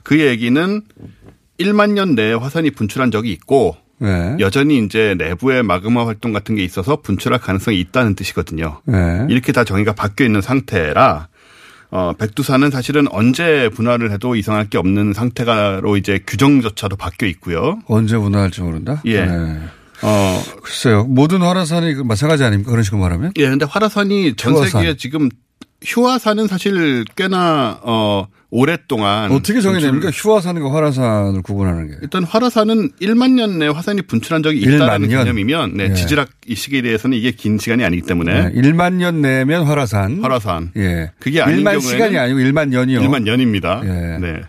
그 0.03 0.19
얘기는 0.21 0.81
1만 1.59 1.91
년 1.91 2.15
내에 2.15 2.33
화산이 2.33 2.71
분출한 2.71 3.11
적이 3.11 3.31
있고 3.33 3.75
네. 3.99 4.37
여전히 4.39 4.77
이제 4.85 5.15
내부의 5.17 5.63
마그마 5.63 6.05
활동 6.05 6.31
같은 6.31 6.55
게 6.55 6.63
있어서 6.63 7.01
분출할 7.01 7.39
가능성이 7.39 7.79
있다는 7.79 8.15
뜻이거든요. 8.15 8.81
네. 8.85 9.25
이렇게 9.29 9.51
다 9.51 9.63
정의가 9.63 9.93
바뀌어 9.93 10.25
있는 10.27 10.39
상태라 10.41 11.27
어, 11.89 12.13
백두산은 12.17 12.69
사실은 12.71 13.07
언제 13.11 13.69
분화를 13.73 14.11
해도 14.11 14.35
이상할 14.35 14.69
게 14.69 14.77
없는 14.77 15.13
상태가로 15.13 15.97
이제 15.97 16.19
규정조차도 16.27 16.95
바뀌어 16.97 17.27
있고요. 17.29 17.79
언제 17.87 18.17
분화할지 18.17 18.61
모른다? 18.61 19.01
예. 19.05 19.25
네. 19.25 19.59
어, 20.03 20.43
글쎄요. 20.61 21.05
모든 21.05 21.41
화라산이 21.41 21.93
그 21.95 22.01
마찬가지 22.01 22.43
아닙니까? 22.43 22.71
그런 22.71 22.83
식으로 22.83 23.01
말하면? 23.01 23.31
예, 23.37 23.49
근데 23.49 23.65
화라산이 23.65 24.35
전. 24.35 24.55
세계에 24.67 24.95
지금 24.97 25.29
휴화산은 25.83 26.47
사실 26.47 27.05
꽤나 27.15 27.79
어 27.83 28.27
오랫동안 28.49 29.31
어떻게 29.31 29.59
정해냅니까? 29.59 30.09
휴화산과 30.09 30.73
활화산을 30.73 31.41
구분하는 31.41 31.87
게. 31.89 31.97
일단 32.01 32.23
활화산은 32.23 32.91
1만 33.01 33.31
년 33.31 33.59
내에 33.59 33.67
화산이 33.67 34.03
분출한 34.03 34.41
적이 34.41 34.59
있다는 34.61 35.07
1만 35.07 35.09
년? 35.09 35.23
개념이면 35.25 35.73
네, 35.77 35.87
예. 35.89 35.93
지질학 35.93 36.29
이 36.47 36.55
시기에 36.55 36.81
대해서는 36.81 37.17
이게 37.17 37.31
긴 37.31 37.57
시간이 37.57 37.83
아니기 37.83 38.03
때문에 38.03 38.49
네. 38.49 38.61
1만 38.61 38.93
년 38.93 39.21
내면 39.21 39.63
활화산. 39.65 40.19
활화산. 40.21 40.71
예. 40.77 41.11
그게 41.19 41.41
아닌 41.41 41.57
1만 41.59 41.63
경우에는 41.63 41.81
시간이 41.81 42.17
아니고 42.17 42.39
1만 42.39 42.69
년이요. 42.69 43.01
1만 43.01 43.23
년입니다. 43.23 43.81
예. 43.83 44.17
네. 44.19 44.41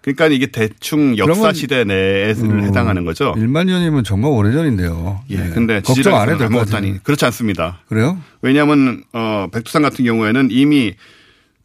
그러니까 0.00 0.28
이게 0.28 0.46
대충 0.46 1.18
역사 1.18 1.52
시대 1.52 1.82
내에 1.84 2.32
음, 2.38 2.62
해당하는 2.62 3.04
거죠. 3.04 3.34
1만 3.36 3.66
년이면 3.66 4.04
정말 4.04 4.30
오래전인데요. 4.30 5.20
예. 5.30 5.36
네. 5.36 5.50
근데 5.52 5.80
걱정 5.80 6.14
안 6.16 6.30
해도 6.30 6.44
아무것도. 6.44 6.76
아니 6.76 7.02
그렇지 7.02 7.24
않습니다. 7.26 7.80
그래요? 7.88 8.16
왜냐하면 8.40 9.02
어 9.12 9.48
백두산 9.52 9.82
같은 9.82 10.04
경우에는 10.06 10.48
이미 10.52 10.94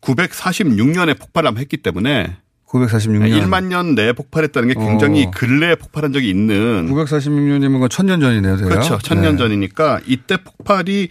946년에 0.01 1.17
폭발을 1.19 1.57
했기 1.57 1.77
때문에 1.77 2.35
946년. 2.67 3.29
1만 3.41 3.65
년 3.65 3.95
내에 3.95 4.13
폭발했다는 4.13 4.69
게 4.69 4.73
굉장히 4.75 5.25
어. 5.25 5.31
근래에 5.31 5.75
폭발한 5.75 6.13
적이 6.13 6.29
있는 6.29 6.87
946년이면 6.89 7.79
건 7.79 7.89
천년 7.89 8.21
전이네요. 8.21 8.57
제가. 8.57 8.69
그렇죠. 8.69 8.97
천년 8.99 9.33
네. 9.33 9.37
전이니까 9.39 9.99
이때 10.07 10.37
폭발이 10.37 11.09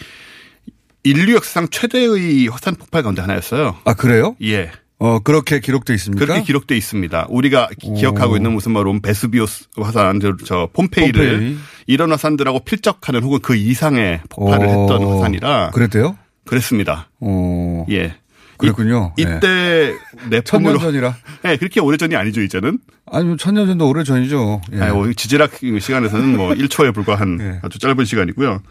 인류 1.05 1.35
역사상 1.35 1.69
최대의 1.69 2.49
화산 2.49 2.75
폭발 2.77 3.03
가운데 3.03 3.21
하나였어요. 3.21 3.77
아 3.85 3.95
그래요? 3.95 4.37
예. 4.43 4.71
어 4.99 5.19
그렇게 5.19 5.61
기록돼 5.61 5.95
있습니까? 5.95 6.25
그렇게 6.27 6.43
기록돼 6.43 6.77
있습니다. 6.77 7.27
우리가 7.31 7.69
기- 7.79 7.93
기억하고 7.95 8.37
있는 8.37 8.53
무슨 8.53 8.73
뭐 8.73 8.83
롬, 8.83 9.01
베스비오스 9.01 9.69
화산, 9.77 10.21
저, 10.21 10.37
저 10.45 10.69
폼페이를 10.75 11.31
폼페이. 11.39 11.57
이런 11.87 12.11
화산들하고 12.11 12.61
필적하는 12.61 13.23
혹은 13.23 13.39
그 13.41 13.55
이상의 13.55 14.21
폭발을 14.29 14.67
어, 14.67 14.71
했던 14.71 15.03
화산이라 15.11 15.71
그랬대요? 15.71 16.17
그랬습니다. 16.47 17.09
어. 17.21 17.87
예. 17.91 18.15
그랬군요. 18.61 19.13
이, 19.17 19.25
예. 19.27 19.37
이때 19.37 19.95
내품으로 20.29 20.79
천년 20.79 20.93
전이라. 20.93 21.17
예, 21.47 21.57
그렇게 21.57 21.81
오래 21.81 21.97
전이 21.97 22.17
아니죠, 22.17 22.41
이제는. 22.43 22.79
아니 23.11 23.37
천년 23.37 23.67
전도 23.67 23.89
오래 23.89 24.05
전이죠. 24.05 24.61
예. 24.75 24.81
아니, 24.81 24.93
뭐 24.93 25.13
지질학 25.13 25.53
시간에서는 25.81 26.37
뭐 26.37 26.53
1초에 26.53 26.95
불과한 26.95 27.39
예. 27.43 27.61
아주 27.63 27.79
짧은 27.79 28.05
시간이고요. 28.05 28.63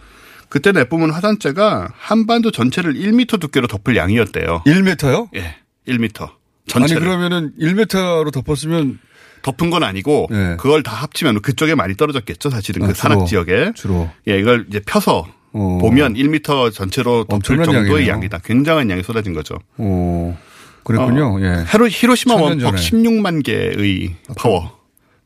그때 0.49 0.71
내뿜은 0.71 1.11
화산재가 1.11 1.89
한반도 1.95 2.51
전체를 2.51 2.93
1m 2.95 3.39
두께로 3.39 3.67
덮을 3.67 3.95
양이었대요. 3.95 4.63
1m요? 4.65 5.29
예, 5.35 5.55
1m. 5.87 6.21
아니 6.23 6.31
전체를. 6.67 7.01
그러면은 7.03 7.51
1m로 7.59 8.31
덮었으면 8.33 8.99
덮은 9.41 9.69
건 9.69 9.83
아니고 9.83 10.27
예. 10.31 10.55
그걸 10.59 10.83
다 10.83 10.93
합치면 10.93 11.41
그쪽에 11.41 11.75
많이 11.75 11.95
떨어졌겠죠, 11.95 12.49
사실은 12.49 12.83
아, 12.83 12.87
그. 12.87 12.93
산악 12.93 13.25
지역에. 13.25 13.71
주로 13.75 14.09
예, 14.27 14.39
이걸 14.39 14.65
이제 14.69 14.79
펴서 14.85 15.25
어. 15.53 15.77
보면 15.81 16.13
1m 16.15 16.73
전체로 16.73 17.23
덮을 17.25 17.35
엄청난 17.35 17.65
정도의 17.65 17.89
양이네요. 18.07 18.11
양이다. 18.13 18.39
굉장한 18.43 18.89
양이 18.89 19.03
쏟아진 19.03 19.33
거죠. 19.33 19.55
오. 19.77 20.35
그랬군요. 20.83 21.35
어, 21.37 21.41
예. 21.41 21.65
히로, 21.71 21.87
히로시마 21.89 22.35
원폭 22.35 22.59
전에. 22.61 22.77
16만 22.77 23.43
개의 23.43 24.15
파워. 24.37 24.79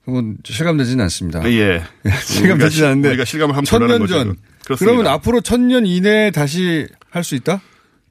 그건 0.05 0.37
실감되지는 0.43 1.01
않습니다. 1.05 1.49
예. 1.49 1.83
실감되지 2.25 2.83
않는데 2.85 3.09
우리가 3.09 3.25
실감을 3.25 3.55
한번 3.55 3.65
천년. 3.65 4.07
전. 4.07 4.35
그렇습니다. 4.65 4.75
그러면 4.93 5.07
앞으로 5.07 5.41
천년 5.41 5.85
이내에 5.85 6.31
다시 6.31 6.87
할 7.09 7.23
수 7.23 7.35
있다? 7.35 7.61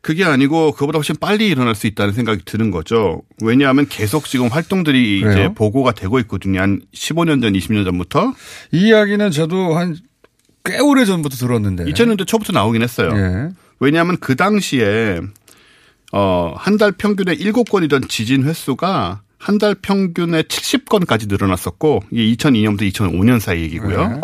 그게 0.01 0.25
아니고 0.25 0.73
그보다 0.73 0.99
훨씬 0.99 1.15
빨리 1.21 1.47
일어날 1.49 1.75
수 1.77 1.87
있다는 1.87 2.13
생각이 2.13 2.43
드는 2.45 2.71
거죠. 2.73 3.23
왜냐하면 3.43 3.87
계속 3.89 4.25
지금 4.27 4.49
활동들이 4.49 5.19
이제 5.19 5.27
그래요? 5.29 5.55
보고가 5.55 5.93
되고 5.93 6.19
있거든요. 6.21 6.61
한 6.61 6.81
15년 6.93 7.41
전, 7.41 7.53
20년 7.53 7.85
전부터. 7.85 8.33
이 8.73 8.89
이야기는 8.89 9.31
저도 9.31 9.77
한 9.77 9.97
꽤 10.65 10.79
오래 10.79 11.05
전부터 11.05 11.37
들었는데. 11.37 11.85
2000년대 11.85 12.27
초부터 12.27 12.53
나오긴 12.53 12.83
했어요. 12.83 13.11
예. 13.15 13.49
왜냐하면 13.81 14.17
그 14.21 14.37
당시에 14.37 15.21
어, 16.13 16.55
한 16.57 16.77
달 16.79 16.93
평균에 16.93 17.35
7건이던 17.37 18.09
지진 18.09 18.45
횟수가 18.45 19.23
한 19.39 19.59
달 19.59 19.75
평균에 19.75 20.43
70건까지 20.43 21.29
늘어났었고 21.29 22.05
이게 22.13 22.37
2002년부터 22.37 22.83
2005년 22.93 23.41
사이 23.41 23.63
얘기고요. 23.63 24.09
네. 24.09 24.21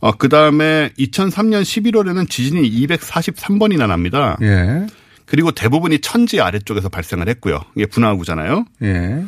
어, 0.00 0.12
그 0.12 0.28
다음에 0.30 0.90
2003년 0.98 1.62
11월에는 1.62 2.30
지진이 2.30 2.70
243번이나 2.86 3.86
납니다. 3.88 4.38
예. 4.42 4.86
그리고 5.26 5.50
대부분이 5.50 5.98
천지 6.00 6.40
아래쪽에서 6.40 6.88
발생을 6.88 7.28
했고요. 7.28 7.60
이게 7.76 7.84
분화구잖아요. 7.86 8.64
예. 8.84 9.22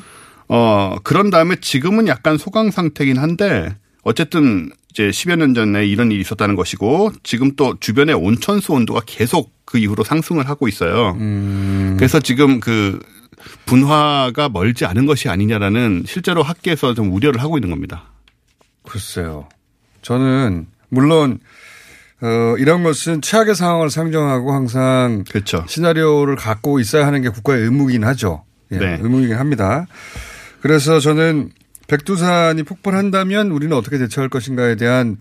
어, 0.48 0.96
그런 1.04 1.28
다음에 1.28 1.56
지금은 1.60 2.06
약간 2.08 2.38
소강 2.38 2.70
상태긴 2.70 3.18
한데 3.18 3.76
어쨌든 4.02 4.70
이제 4.90 5.10
10여 5.10 5.36
년 5.36 5.54
전에 5.54 5.86
이런 5.86 6.10
일이 6.10 6.20
있었다는 6.20 6.56
것이고 6.56 7.12
지금 7.22 7.54
또 7.56 7.76
주변의 7.78 8.14
온천수 8.14 8.72
온도가 8.72 9.02
계속 9.06 9.52
그 9.64 9.78
이후로 9.78 10.04
상승을 10.04 10.48
하고 10.48 10.68
있어요. 10.68 11.12
음. 11.20 11.94
그래서 11.96 12.18
지금 12.18 12.60
그 12.60 12.98
분화가 13.66 14.48
멀지 14.48 14.84
않은 14.84 15.06
것이 15.06 15.28
아니냐라는 15.28 16.04
실제로 16.06 16.42
학계에서 16.42 16.94
좀 16.94 17.12
우려를 17.12 17.40
하고 17.40 17.56
있는 17.56 17.70
겁니다. 17.70 18.04
글쎄요. 18.82 19.48
저는 20.02 20.66
물론 20.88 21.38
어, 22.22 22.56
이런 22.58 22.82
것은 22.82 23.22
최악의 23.22 23.54
상황을 23.54 23.88
상정하고 23.90 24.52
항상 24.52 25.24
그렇죠. 25.28 25.64
시나리오를 25.68 26.36
갖고 26.36 26.80
있어야 26.80 27.06
하는 27.06 27.22
게 27.22 27.28
국가의 27.28 27.62
의무긴 27.62 28.04
하죠. 28.04 28.44
예, 28.72 28.78
네. 28.78 28.98
의무이긴 29.00 29.36
합니다. 29.36 29.86
그래서 30.60 31.00
저는 31.00 31.50
백두산이 31.90 32.62
폭발한다면 32.62 33.50
우리는 33.50 33.76
어떻게 33.76 33.98
대처할 33.98 34.28
것인가에 34.30 34.76
대한 34.76 35.16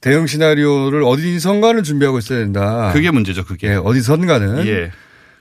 대응 0.00 0.26
시나리오를 0.26 1.02
어디선가는 1.04 1.82
준비하고 1.82 2.18
있어야 2.18 2.38
된다. 2.38 2.90
그게 2.94 3.10
문제죠, 3.10 3.44
그게. 3.44 3.68
예, 3.68 3.74
어디선가는. 3.74 4.66
예. 4.66 4.92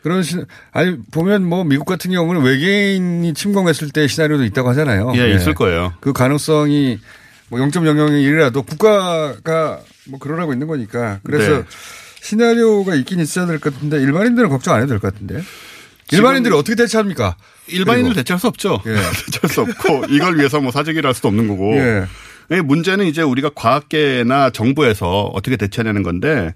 그런 0.04 0.22
시, 0.22 0.38
아니 0.72 0.98
보면 1.12 1.46
뭐 1.46 1.64
미국 1.64 1.86
같은 1.86 2.12
경우는 2.12 2.42
외계인이 2.42 3.34
침공했을 3.34 3.90
때 3.92 4.08
시나리오도 4.08 4.44
있다고 4.46 4.70
하잖아요. 4.70 5.14
예, 5.16 5.34
있을 5.34 5.54
거예요. 5.54 5.94
그 6.02 6.12
가능성이 6.12 7.00
뭐 7.50 7.60
0.001이라도 7.60 8.66
국가가 8.66 9.80
뭐 10.10 10.20
그러라고 10.20 10.52
있는 10.54 10.68
거니까. 10.68 11.20
그래서 11.24 11.52
네. 11.60 11.64
시나리오가 12.22 12.96
있긴 12.96 13.20
있어야 13.22 13.46
될 13.46 13.60
것 13.60 13.74
같은데 13.74 13.98
일반인들은 14.02 14.50
걱정 14.50 14.74
안 14.76 14.82
해도 14.82 14.90
될 14.90 15.00
것 15.00 15.14
같은데. 15.14 15.42
일반인들이 16.12 16.54
어떻게 16.54 16.76
대처합니까? 16.76 17.36
그리고. 18.04 18.14
대체할 18.16 18.40
수 18.40 18.48
없죠. 18.48 18.82
예. 18.86 18.94
대체할 19.26 19.50
수 19.50 19.62
없고 19.62 20.06
이걸 20.10 20.38
위해서 20.38 20.60
뭐 20.60 20.72
사재기를 20.72 21.08
할 21.08 21.14
수도 21.14 21.28
없는 21.28 21.48
거고. 21.48 21.76
예. 21.76 22.06
예, 22.52 22.62
문제는 22.62 23.06
이제 23.06 23.22
우리가 23.22 23.52
과학계나 23.56 24.50
정부에서 24.50 25.26
어떻게 25.26 25.56
대처하냐는 25.56 26.02
건데 26.04 26.54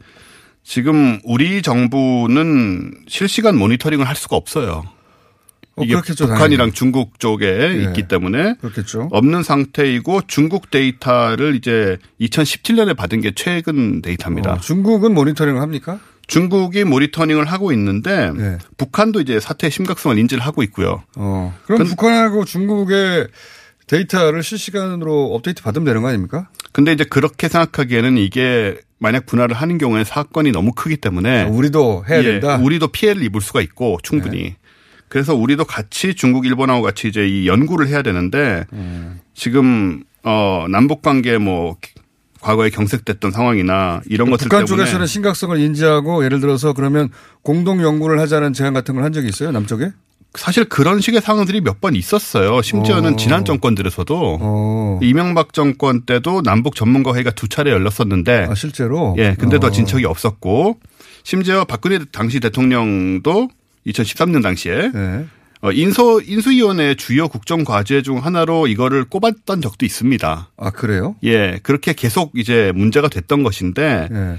지금 0.64 1.20
우리 1.24 1.61
정부는 1.61 2.93
실시간 3.07 3.57
모니터링을 3.57 4.07
할 4.07 4.16
수가 4.16 4.36
없어요. 4.36 4.84
어, 5.76 5.84
이게 5.84 5.93
그렇겠죠, 5.93 6.28
북한이랑 6.28 6.57
당연히. 6.57 6.74
중국 6.74 7.20
쪽에 7.20 7.47
예. 7.47 7.84
있기 7.84 8.07
때문에 8.07 8.55
그렇겠죠. 8.61 9.09
없는 9.11 9.43
상태이고 9.43 10.22
중국 10.28 10.70
데이터를 10.70 11.55
이제 11.55 11.97
2017년에 12.22 12.95
받은 12.95 13.22
게 13.22 13.32
최근 13.36 14.01
데이터입니다. 14.01 14.53
어, 14.53 14.59
중국은 14.59 15.14
모니터링을 15.14 15.61
합니까? 15.61 15.99
중국이 16.28 16.84
모니터링을 16.84 17.45
하고 17.45 17.71
있는데 17.74 18.32
예. 18.38 18.57
북한도 18.78 19.21
이제 19.21 19.39
사태의 19.39 19.71
심각성을 19.71 20.17
인지를 20.17 20.43
하고 20.43 20.63
있고요. 20.63 21.03
어. 21.15 21.53
그럼 21.65 21.84
북한하고 21.86 22.45
중국의 22.45 23.28
데이터를 23.88 24.43
실시간으로 24.43 25.34
업데이트 25.34 25.61
받으면 25.61 25.86
되는 25.86 26.01
거 26.01 26.07
아닙니까? 26.07 26.49
근데 26.71 26.93
이제 26.93 27.03
그렇게 27.03 27.47
생각하기에는 27.49 28.17
이게 28.17 28.78
만약 28.97 29.26
분할을 29.26 29.55
하는 29.55 29.78
경우에 29.78 30.05
사건이 30.05 30.51
너무 30.51 30.71
크기 30.71 30.95
때문에 30.95 31.43
우리도 31.43 32.05
해야 32.07 32.19
예, 32.19 32.24
된다. 32.24 32.55
우리도 32.55 32.88
피해를 32.88 33.21
입을 33.24 33.41
수가 33.41 33.61
있고 33.61 33.97
충분히. 34.01 34.55
그래서 35.09 35.36
우리도 35.36 35.65
같이 35.65 36.15
중국, 36.15 36.45
일본하고 36.45 36.82
같이 36.82 37.07
이제 37.09 37.28
이 37.28 37.47
연구를 37.47 37.88
해야 37.88 38.01
되는데 38.01 38.65
음. 38.74 39.19
지금 39.36 40.03
어 40.24 40.65
남북 40.69 41.01
관계 41.01 41.38
뭐 41.38 41.76
과거에 42.43 42.69
경색됐던 42.69 43.31
상황이나 43.31 44.01
이런 44.09 44.29
것들 44.29 44.45
북한 44.49 44.65
때문에 44.65 44.83
쪽에서는 44.83 45.07
심각성을 45.07 45.57
인지하고 45.59 46.23
예를 46.25 46.39
들어서 46.41 46.73
그러면 46.73 47.09
공동 47.41 47.81
연구를 47.81 48.19
하자는 48.19 48.53
제안 48.53 48.73
같은 48.73 48.93
걸 48.95 49.03
한 49.03 49.13
적이 49.13 49.29
있어요 49.29 49.51
남쪽에? 49.51 49.91
사실 50.35 50.65
그런 50.65 50.99
식의 50.99 51.21
상황들이 51.21 51.61
몇 51.61 51.79
번 51.79 51.95
있었어요. 51.95 52.61
심지어는 52.63 53.13
어. 53.13 53.15
지난 53.17 53.45
정권들에서도 53.45 54.37
어. 54.41 54.99
이명박 55.01 55.53
정권 55.53 56.01
때도 56.05 56.41
남북 56.41 56.75
전문가 56.75 57.13
회의가 57.13 57.31
두 57.31 57.47
차례 57.47 57.71
열렸었는데 57.71 58.47
아, 58.49 58.55
실제로? 58.55 59.15
예, 59.19 59.35
근데도 59.37 59.67
어. 59.67 59.71
진척이 59.71 60.05
없었고 60.05 60.79
심지어 61.23 61.65
박근혜 61.65 61.99
당시 62.11 62.39
대통령도 62.39 63.49
2013년 63.87 64.41
당시에 64.41 64.91
네. 64.93 65.25
어, 65.64 65.72
인서 65.72 66.20
인수위원회 66.20 66.95
주요 66.95 67.30
국정 67.30 67.64
과제 67.64 68.01
중 68.01 68.18
하나로 68.24 68.68
이거를 68.68 69.05
꼽았던 69.05 69.61
적도 69.61 69.86
있습니다. 69.86 70.49
아 70.57 70.70
그래요? 70.72 71.16
예, 71.24 71.57
그렇게 71.64 71.93
계속 71.93 72.34
이제 72.36 72.74
문제가 72.76 73.07
됐던 73.07 73.43
것인데 73.43 74.09
예. 74.11 74.38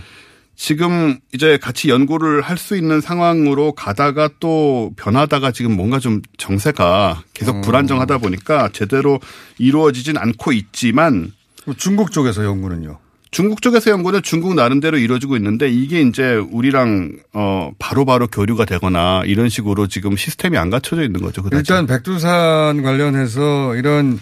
지금 0.55 1.19
이제 1.33 1.57
같이 1.57 1.89
연구를 1.89 2.43
할 2.43 2.59
수 2.59 2.77
있는 2.77 3.01
상황으로 3.01 3.73
가다가 3.73 4.29
또 4.39 4.93
변하다가 4.97 5.51
지금 5.53 5.75
뭔가 5.75 5.99
좀 5.99 6.21
정세가 6.37 7.25
계속 7.33 7.57
음. 7.57 7.61
불안정하다 7.63 8.19
보니까 8.19 8.69
제대로 8.75 9.19
이루어지진 9.59 10.19
않고 10.19 10.53
있지만 10.53 11.33
중국 11.79 12.13
쪽에서 12.13 12.45
연구는요? 12.45 12.99
중국 13.35 13.61
쪽에서 13.63 13.91
연구는 13.91 14.23
중국 14.23 14.55
나름대로 14.55 14.97
이루어지고 14.97 15.37
있는데 15.37 15.69
이게 15.69 16.01
이제 16.01 16.35
우리랑 16.37 17.17
어 17.33 17.73
바로 17.81 18.05
바로 18.05 18.29
교류가 18.29 18.65
되거나 18.65 19.23
이런 19.27 19.49
식으로 19.49 19.89
지금 19.89 20.17
시스템이 20.17 20.57
안 20.57 20.71
갖춰져 20.71 21.03
있는 21.03 21.21
거죠. 21.21 21.43
그다지. 21.43 21.59
일단 21.59 21.87
백두산 21.87 22.83
관련해서 22.83 23.75
이런 23.75 24.21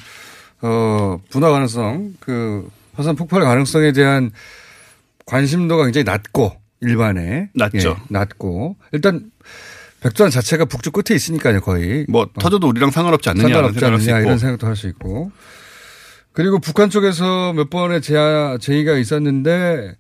어 0.62 1.18
분화 1.28 1.50
가능성, 1.50 2.14
그 2.20 2.66
화산 2.94 3.14
폭발 3.14 3.42
가능성에 3.42 3.92
대한 3.92 4.30
관심도가 5.26 5.84
굉장히 5.84 6.04
낮고 6.04 6.56
일반에 6.80 7.50
낮죠. 7.54 7.96
예, 7.98 8.02
낮고 8.08 8.76
일단 8.92 9.30
백두산 10.00 10.30
자체가 10.30 10.64
북쪽 10.64 10.94
끝에 10.94 11.14
있으니까요, 11.14 11.60
거의. 11.60 12.06
뭐 12.08 12.26
터져도 12.40 12.66
우리랑 12.66 12.90
상관없지 12.90 13.28
않느냐 13.28 13.48
상관없지 13.48 13.84
않느냐. 13.84 14.20
이런 14.20 14.38
생각도 14.38 14.66
할 14.66 14.74
수 14.74 14.88
있고. 14.88 15.30
그리고 16.32 16.58
북한 16.58 16.90
쪽에서 16.90 17.52
몇 17.52 17.70
번의 17.70 18.00
제하, 18.00 18.56
제의가 18.58 18.96
있었는데 18.96 19.94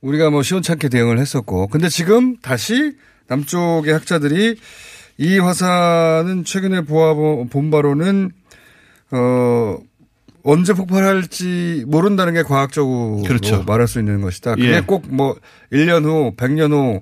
우리가 0.00 0.30
뭐 0.30 0.42
시원찮게 0.42 0.88
대응을 0.88 1.18
했었고. 1.18 1.68
근데 1.68 1.88
지금 1.88 2.36
다시 2.38 2.96
남쪽의 3.26 3.92
학자들이 3.92 4.56
이 5.18 5.38
화산은 5.38 6.44
최근에 6.44 6.82
보아 6.82 7.14
본 7.14 7.70
바로는 7.70 8.30
어 9.10 9.78
언제 10.44 10.72
폭발할지 10.72 11.84
모른다는 11.86 12.34
게 12.34 12.42
과학적으로 12.42 13.22
그렇죠. 13.26 13.64
말할 13.64 13.88
수 13.88 13.98
있는 13.98 14.20
것이다. 14.20 14.54
그게 14.54 14.74
예. 14.76 14.80
꼭뭐 14.80 15.36
1년 15.72 16.04
후, 16.04 16.34
100년 16.36 16.72
후 16.72 17.00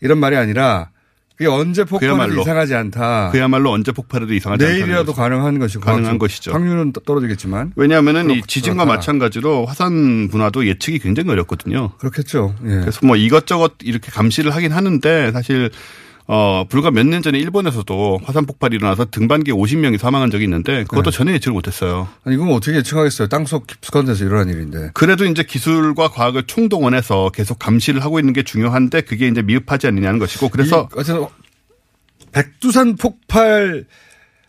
이런 0.00 0.18
말이 0.18 0.36
아니라 0.36 0.90
그게 1.36 1.48
언제 1.50 1.84
폭발해도. 1.84 2.40
이상하지 2.40 2.74
않다. 2.74 3.30
그야말로 3.30 3.70
언제 3.70 3.92
폭발해도 3.92 4.32
이상하지 4.32 4.64
않다는 4.64 4.80
내일이라도. 4.80 5.12
가능한 5.12 5.58
것이고 5.58 5.84
가능한. 5.84 6.18
것이죠. 6.18 6.52
확률은 6.52 6.92
떠- 6.92 7.00
떨어지겠지만 7.02 7.72
왜냐하면은 7.76 8.30
이 8.30 8.40
지진과 8.46 8.84
그렇다. 8.84 8.96
마찬가지로 8.96 9.66
화산 9.66 10.28
분화도 10.28 10.66
예측이 10.66 10.98
굉장히 10.98 11.30
어렵거든요. 11.30 11.90
그렇겠죠. 11.98 12.54
예. 12.64 12.68
그래서 12.80 13.00
뭐 13.06 13.16
이것저것 13.16 13.74
이렇게 13.82 14.10
감시를 14.10 14.54
하긴 14.54 14.72
하는데 14.72 15.30
사실 15.32 15.70
어 16.28 16.64
불과 16.68 16.90
몇 16.90 17.06
년 17.06 17.22
전에 17.22 17.38
일본에서도 17.38 18.20
화산 18.24 18.46
폭발이 18.46 18.74
일어나서 18.76 19.06
등반기에 19.10 19.54
50명이 19.54 19.96
사망한 19.98 20.30
적이 20.30 20.44
있는데 20.44 20.82
그것도 20.84 21.10
네. 21.12 21.16
전혀 21.16 21.32
예측을 21.34 21.52
못했어요. 21.52 22.08
아니, 22.24 22.34
이건 22.34 22.50
어떻게 22.52 22.76
예측하겠어요. 22.78 23.28
땅속 23.28 23.66
깊숙한 23.68 24.06
데서 24.06 24.24
일어난 24.24 24.48
일인데. 24.48 24.90
그래도 24.94 25.24
이제 25.24 25.44
기술과 25.44 26.08
과학을 26.08 26.44
총동원해서 26.48 27.30
계속 27.32 27.60
감시를 27.60 28.02
하고 28.02 28.18
있는 28.18 28.32
게 28.32 28.42
중요한데 28.42 29.02
그게 29.02 29.28
이제 29.28 29.40
미흡하지 29.42 29.86
않느냐는 29.86 30.18
것이고 30.18 30.48
그래서 30.48 30.88
이, 30.92 30.98
어쨌든 30.98 31.26
백두산 32.32 32.96
폭발 32.96 33.84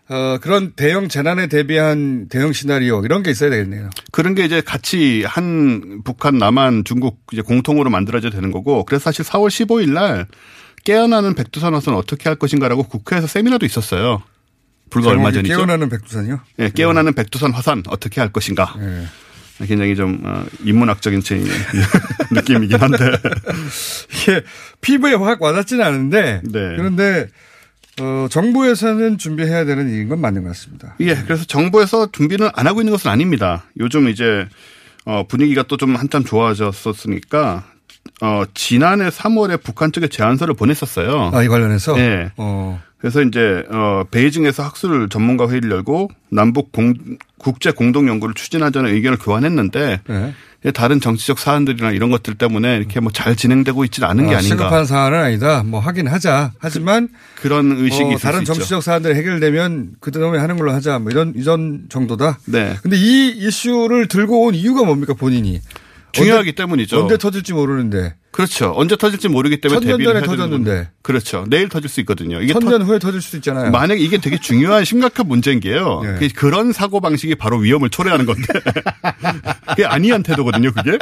어, 0.09 0.37
그런 0.41 0.71
대형 0.71 1.09
재난에 1.09 1.47
대비한 1.47 2.27
대형 2.29 2.53
시나리오 2.53 3.03
이런 3.03 3.23
게 3.23 3.29
있어야 3.31 3.49
되겠네요. 3.49 3.89
그런 4.11 4.35
게 4.35 4.45
이제 4.45 4.61
같이 4.61 5.23
한 5.27 6.01
북한, 6.05 6.37
남한, 6.37 6.85
중국 6.85 7.19
이제 7.33 7.41
공통으로 7.41 7.89
만들어져야 7.89 8.31
되는 8.31 8.51
거고 8.51 8.85
그래서 8.85 9.03
사실 9.03 9.25
4월 9.25 9.49
15일 9.49 9.91
날 9.91 10.25
깨어나는 10.87 11.33
백두산 11.35 11.73
화산 11.73 11.95
어떻게 11.95 12.29
할 12.29 12.37
것인가라고 12.37 12.83
국회에서 12.83 13.27
세미나도 13.27 13.65
있었어요. 13.65 14.23
불과 14.89 15.09
얼마 15.09 15.33
전이죠. 15.33 15.53
깨어나는 15.53 15.89
백두산이요? 15.89 16.39
예, 16.59 16.69
깨어나는 16.69 17.13
백두산 17.13 17.51
화산 17.51 17.83
어떻게 17.89 18.21
할 18.21 18.31
것인가. 18.31 18.73
예. 18.79 19.65
굉장히 19.65 19.97
좀 19.97 20.21
어, 20.23 20.45
인문학적인 20.63 21.21
제 21.23 21.43
느낌이긴 22.31 22.79
한데 22.79 22.97
이게 24.13 24.43
피부에 24.79 25.15
확 25.15 25.41
와닿지는 25.41 25.83
않은데 25.83 26.41
네. 26.45 26.51
그런데 26.77 27.27
어, 27.99 28.27
정부에서는 28.29 29.17
준비해야 29.17 29.65
되는 29.65 29.89
일인 29.89 30.07
건 30.07 30.21
맞는 30.21 30.43
것 30.43 30.49
같습니다. 30.49 30.95
예, 31.01 31.15
그래서 31.15 31.43
정부에서 31.43 32.11
준비는 32.13 32.49
안 32.53 32.65
하고 32.65 32.79
있는 32.79 32.91
것은 32.91 33.11
아닙니다. 33.11 33.65
요즘 33.77 34.07
이제 34.07 34.47
어, 35.03 35.27
분위기가 35.27 35.63
또 35.63 35.75
좀 35.75 35.97
한참 35.97 36.23
좋아졌었으니까 36.23 37.65
어, 38.21 38.43
지난해 38.53 39.09
3월에 39.09 39.61
북한 39.63 39.91
쪽에 39.91 40.07
제안서를 40.07 40.53
보냈었어요. 40.55 41.31
아, 41.33 41.43
이 41.43 41.47
관련해서? 41.47 41.95
네. 41.95 42.31
어. 42.37 42.81
그래서 42.99 43.21
이제 43.21 43.63
어, 43.71 44.03
베이징에서 44.09 44.63
학술 44.63 45.07
전문가 45.09 45.47
회의를 45.47 45.69
열고 45.69 46.09
남북 46.29 46.71
공, 46.71 46.95
국제 47.37 47.69
공동 47.71 48.07
연구를 48.07 48.33
추진하자는 48.33 48.91
의견을 48.91 49.19
교환했는데 49.19 50.01
네. 50.07 50.33
다른 50.73 50.99
정치적 50.99 51.37
사안들이나 51.37 51.91
이런 51.91 52.09
것들 52.09 52.33
때문에 52.33 52.75
이렇게 52.77 52.99
뭐 52.99 53.11
잘 53.13 53.35
진행되고 53.35 53.83
있지는 53.85 54.09
않은 54.09 54.25
게 54.27 54.33
아, 54.33 54.39
아닌가. 54.39 54.55
시급한 54.57 54.85
사안은 54.85 55.19
아니다. 55.19 55.61
뭐 55.63 55.79
하긴 55.79 56.07
하자. 56.07 56.53
하지만 56.57 57.09
그 57.39 57.47
런 57.47 57.71
의식이 57.77 58.03
어, 58.05 58.11
있을 58.13 58.19
다른. 58.19 58.43
정치적 58.45 58.81
사안들이 58.81 59.13
해결되면 59.13 59.91
그다음에 59.99 60.39
하는 60.39 60.57
걸로 60.57 60.71
하자. 60.73 60.97
뭐 60.97 61.11
이런 61.11 61.33
이전 61.35 61.85
정도다. 61.89 62.39
네. 62.45 62.75
근데 62.81 62.97
이 62.97 63.29
이슈를 63.29 64.07
들고 64.07 64.45
온 64.47 64.55
이유가 64.55 64.83
뭡니까 64.83 65.13
본인이? 65.13 65.61
중요하기 66.13 66.49
언제, 66.49 66.55
때문이죠. 66.55 66.99
언제 66.99 67.17
터질지 67.17 67.53
모르는데. 67.53 68.15
그렇죠. 68.31 68.71
언제 68.75 68.95
터질지 68.95 69.29
모르기 69.29 69.61
때문에 69.61 69.79
천년 69.81 70.03
전에 70.03 70.21
터졌는데. 70.21 70.71
겁니다. 70.71 70.91
그렇죠. 71.01 71.45
내일 71.49 71.69
터질 71.69 71.89
수 71.89 71.99
있거든요. 72.01 72.39
이게 72.41 72.53
천년 72.53 72.81
후에 72.83 72.99
터질 72.99 73.21
수도 73.21 73.37
있잖아요. 73.37 73.71
만약 73.71 73.99
이게 73.99 74.17
되게 74.19 74.39
중요한 74.39 74.85
심각한 74.85 75.27
문제인 75.27 75.59
게요. 75.59 76.01
네. 76.05 76.15
그- 76.19 76.33
그런 76.35 76.71
사고 76.71 76.99
방식이 77.01 77.35
바로 77.35 77.57
위험을 77.57 77.89
초래하는 77.89 78.25
건데 78.25 78.43
그게 79.69 79.85
아니한 79.85 80.23
태도거든요. 80.23 80.71
그게. 80.71 80.97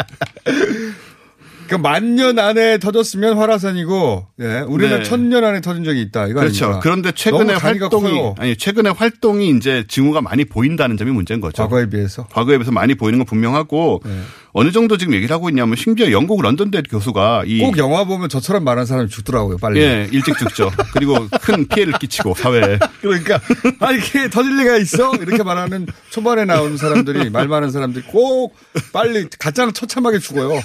그러니까 1.68 1.78
만년 1.90 2.38
안에 2.40 2.78
터졌으면 2.78 3.38
활화산이고, 3.38 4.28
예, 4.42 4.60
우리는 4.68 4.98
네. 5.00 5.04
천년 5.04 5.44
안에 5.44 5.62
터진 5.62 5.84
적이 5.84 6.02
있다. 6.02 6.28
이거 6.28 6.40
그렇죠. 6.40 6.66
아닙니까? 6.66 6.80
그런데 6.84 7.12
최근에 7.12 7.54
활동이 7.56 8.10
커요. 8.12 8.36
아니 8.38 8.56
최근에 8.56 8.92
활동이 8.92 9.50
이제 9.58 9.84
징후가 9.88 10.22
많이 10.22 10.46
보인다는 10.46 10.98
점이 10.98 11.12
문제인 11.12 11.42
거죠. 11.42 11.64
과거에 11.64 11.90
비해서. 11.90 12.28
과거에 12.28 12.58
비해서 12.58 12.72
많이 12.72 12.96
보이는 12.96 13.18
건 13.20 13.26
분명하고 13.26 14.02
네. 14.06 14.12
어느 14.54 14.72
정도 14.72 14.98
지금 14.98 15.14
얘기를 15.14 15.34
하고 15.34 15.50
있냐면 15.50 15.76
심지어 15.76 16.12
영국 16.12 16.42
런던대 16.42 16.84
교수가 16.84 17.44
이꼭 17.46 17.78
영화 17.78 18.06
보면 18.06 18.30
저처럼 18.30 18.64
말하는 18.64 18.86
사람이 18.86 19.10
죽더라고요, 19.10 19.58
빨리. 19.58 19.82
예, 19.82 20.08
일찍 20.12 20.38
죽죠. 20.38 20.72
그리고 20.94 21.28
큰 21.42 21.68
피해를 21.68 21.94
끼치고 22.00 22.36
사회에. 22.36 22.80
그러니까 23.02 23.40
아 23.80 23.92
이게 23.92 24.30
터질 24.30 24.56
리가 24.58 24.78
있어 24.78 25.14
이렇게 25.16 25.44
말하는 25.44 25.88
초반에 26.10 26.46
나오는 26.46 26.78
사람들이 26.78 27.32
말 27.32 27.48
많은 27.48 27.72
사람들이 27.72 28.06
꼭 28.06 28.56
빨리 28.94 29.28
가장 29.40 29.74
처참하게 29.74 30.20
죽어요. 30.20 30.62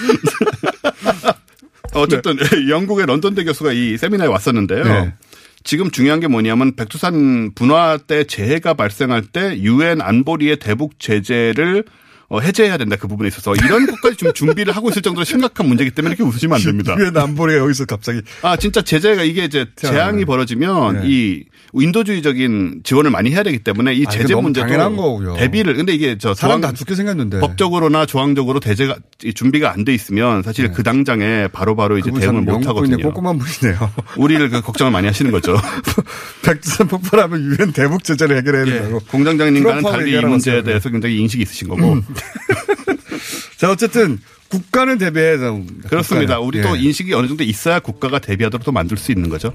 어쨌든 1.94 2.36
영국의 2.68 3.06
런던 3.06 3.34
대 3.34 3.44
교수가 3.44 3.72
이 3.72 3.96
세미나에 3.96 4.28
왔었는데요. 4.28 4.84
네. 4.84 5.14
지금 5.62 5.90
중요한 5.90 6.20
게 6.20 6.28
뭐냐면 6.28 6.74
백두산 6.74 7.52
분화 7.54 7.98
때 7.98 8.24
재해가 8.24 8.74
발생할 8.74 9.26
때 9.26 9.58
유엔 9.58 10.00
안보리의 10.00 10.58
대북 10.58 10.98
제재를 10.98 11.84
어, 11.84 11.90
해제해야 12.38 12.76
된다 12.76 12.96
그 12.98 13.08
부분에 13.08 13.28
있어서 13.28 13.54
이런 13.56 13.86
것까지 13.86 14.16
좀 14.16 14.32
준비를 14.32 14.74
하고 14.76 14.88
있을 14.90 15.02
정도로 15.02 15.24
심각한 15.24 15.66
문제이기 15.66 15.92
때문에 15.94 16.14
이렇게 16.14 16.22
웃으시면 16.22 16.56
안 16.56 16.62
됩니다. 16.62 16.94
유엔 17.00 17.16
안보리가 17.16 17.58
여기서 17.60 17.86
갑자기 17.86 18.20
아 18.42 18.56
진짜 18.56 18.82
제재가 18.82 19.24
이게 19.24 19.44
이제 19.44 19.66
재앙이 19.76 20.24
벌어지면 20.24 21.00
네. 21.02 21.08
이 21.08 21.44
인도주의적인 21.72 22.80
지원을 22.84 23.10
많이 23.10 23.30
해야 23.32 23.42
되기 23.42 23.58
때문에 23.58 23.94
이 23.94 24.04
아, 24.06 24.10
제재 24.10 24.34
너무 24.34 24.42
문제도 24.44 24.66
당연한 24.66 24.96
거고요. 24.96 25.34
대비를 25.34 25.74
근데 25.74 25.92
이게 25.92 26.16
저 26.18 26.34
사람 26.34 26.60
다 26.60 26.72
죽게 26.72 26.94
생겼는데 26.94 27.40
법적으로나 27.40 28.06
조항적으로 28.06 28.60
대제가 28.60 28.96
이 29.24 29.34
준비가 29.34 29.72
안 29.72 29.80
돼 29.84 29.94
있으면 29.94 30.42
사실 30.42 30.70
그 30.72 30.82
당장에 30.82 31.48
바로바로 31.48 31.96
이제 31.96 32.10
그분 32.10 32.20
대응을 32.20 32.44
참못 32.44 32.66
하거든요. 32.68 33.02
꼼꼼한 33.12 33.38
분이네요. 33.38 33.90
우리를 34.18 34.50
그 34.50 34.60
걱정을 34.60 34.92
많이 34.92 35.06
하시는 35.06 35.30
거죠. 35.30 35.56
백두산 36.44 36.86
폭발하면 36.86 37.42
유엔 37.42 37.72
대북 37.72 38.04
제재를 38.04 38.36
해결해야 38.38 38.64
된다고. 38.66 39.00
공장장님과는 39.10 39.80
트럼프하고 39.80 39.98
달리 40.04 40.18
이 40.18 40.20
문제에. 40.24 40.62
대해서 40.62 40.90
굉장히 40.90 41.16
인식이 41.18 41.42
있으신 41.42 41.68
거고. 41.68 42.02
자 43.56 43.70
어쨌든 43.70 44.18
국가는 44.50 44.98
대비해야 44.98 45.38
됩니다. 45.38 45.88
그렇습니다. 45.88 46.38
국가는. 46.38 46.46
우리 46.46 46.62
또 46.62 46.76
예. 46.76 46.88
인식이 46.88 47.14
어느 47.14 47.28
정도 47.28 47.44
있어야 47.44 47.78
국가가 47.78 48.18
대비하도록 48.18 48.64
또 48.64 48.72
만들 48.72 48.96
수 48.96 49.12
있는 49.12 49.30
거죠. 49.30 49.52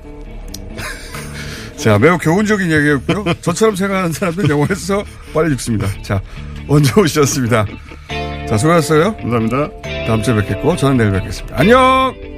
자, 1.78 2.00
매우 2.00 2.18
교훈적인 2.18 2.72
얘기였고요. 2.72 3.26
저처럼 3.42 3.76
생각하는 3.76 4.14
사람들은 4.14 4.50
영화에서 4.50 5.04
빨리 5.34 5.50
죽습니다. 5.52 5.88
자, 6.02 6.22
언제 6.68 6.92
오셨습니다. 7.00 7.66
자, 8.48 8.58
수고하셨어요. 8.58 9.18
감사합니다. 9.18 9.70
다음 10.08 10.24
주에 10.24 10.36
뵙겠고, 10.36 10.76
저는 10.78 10.98
내일 10.98 11.12
뵙겠습니다. 11.12 11.60
안녕! 11.60 12.35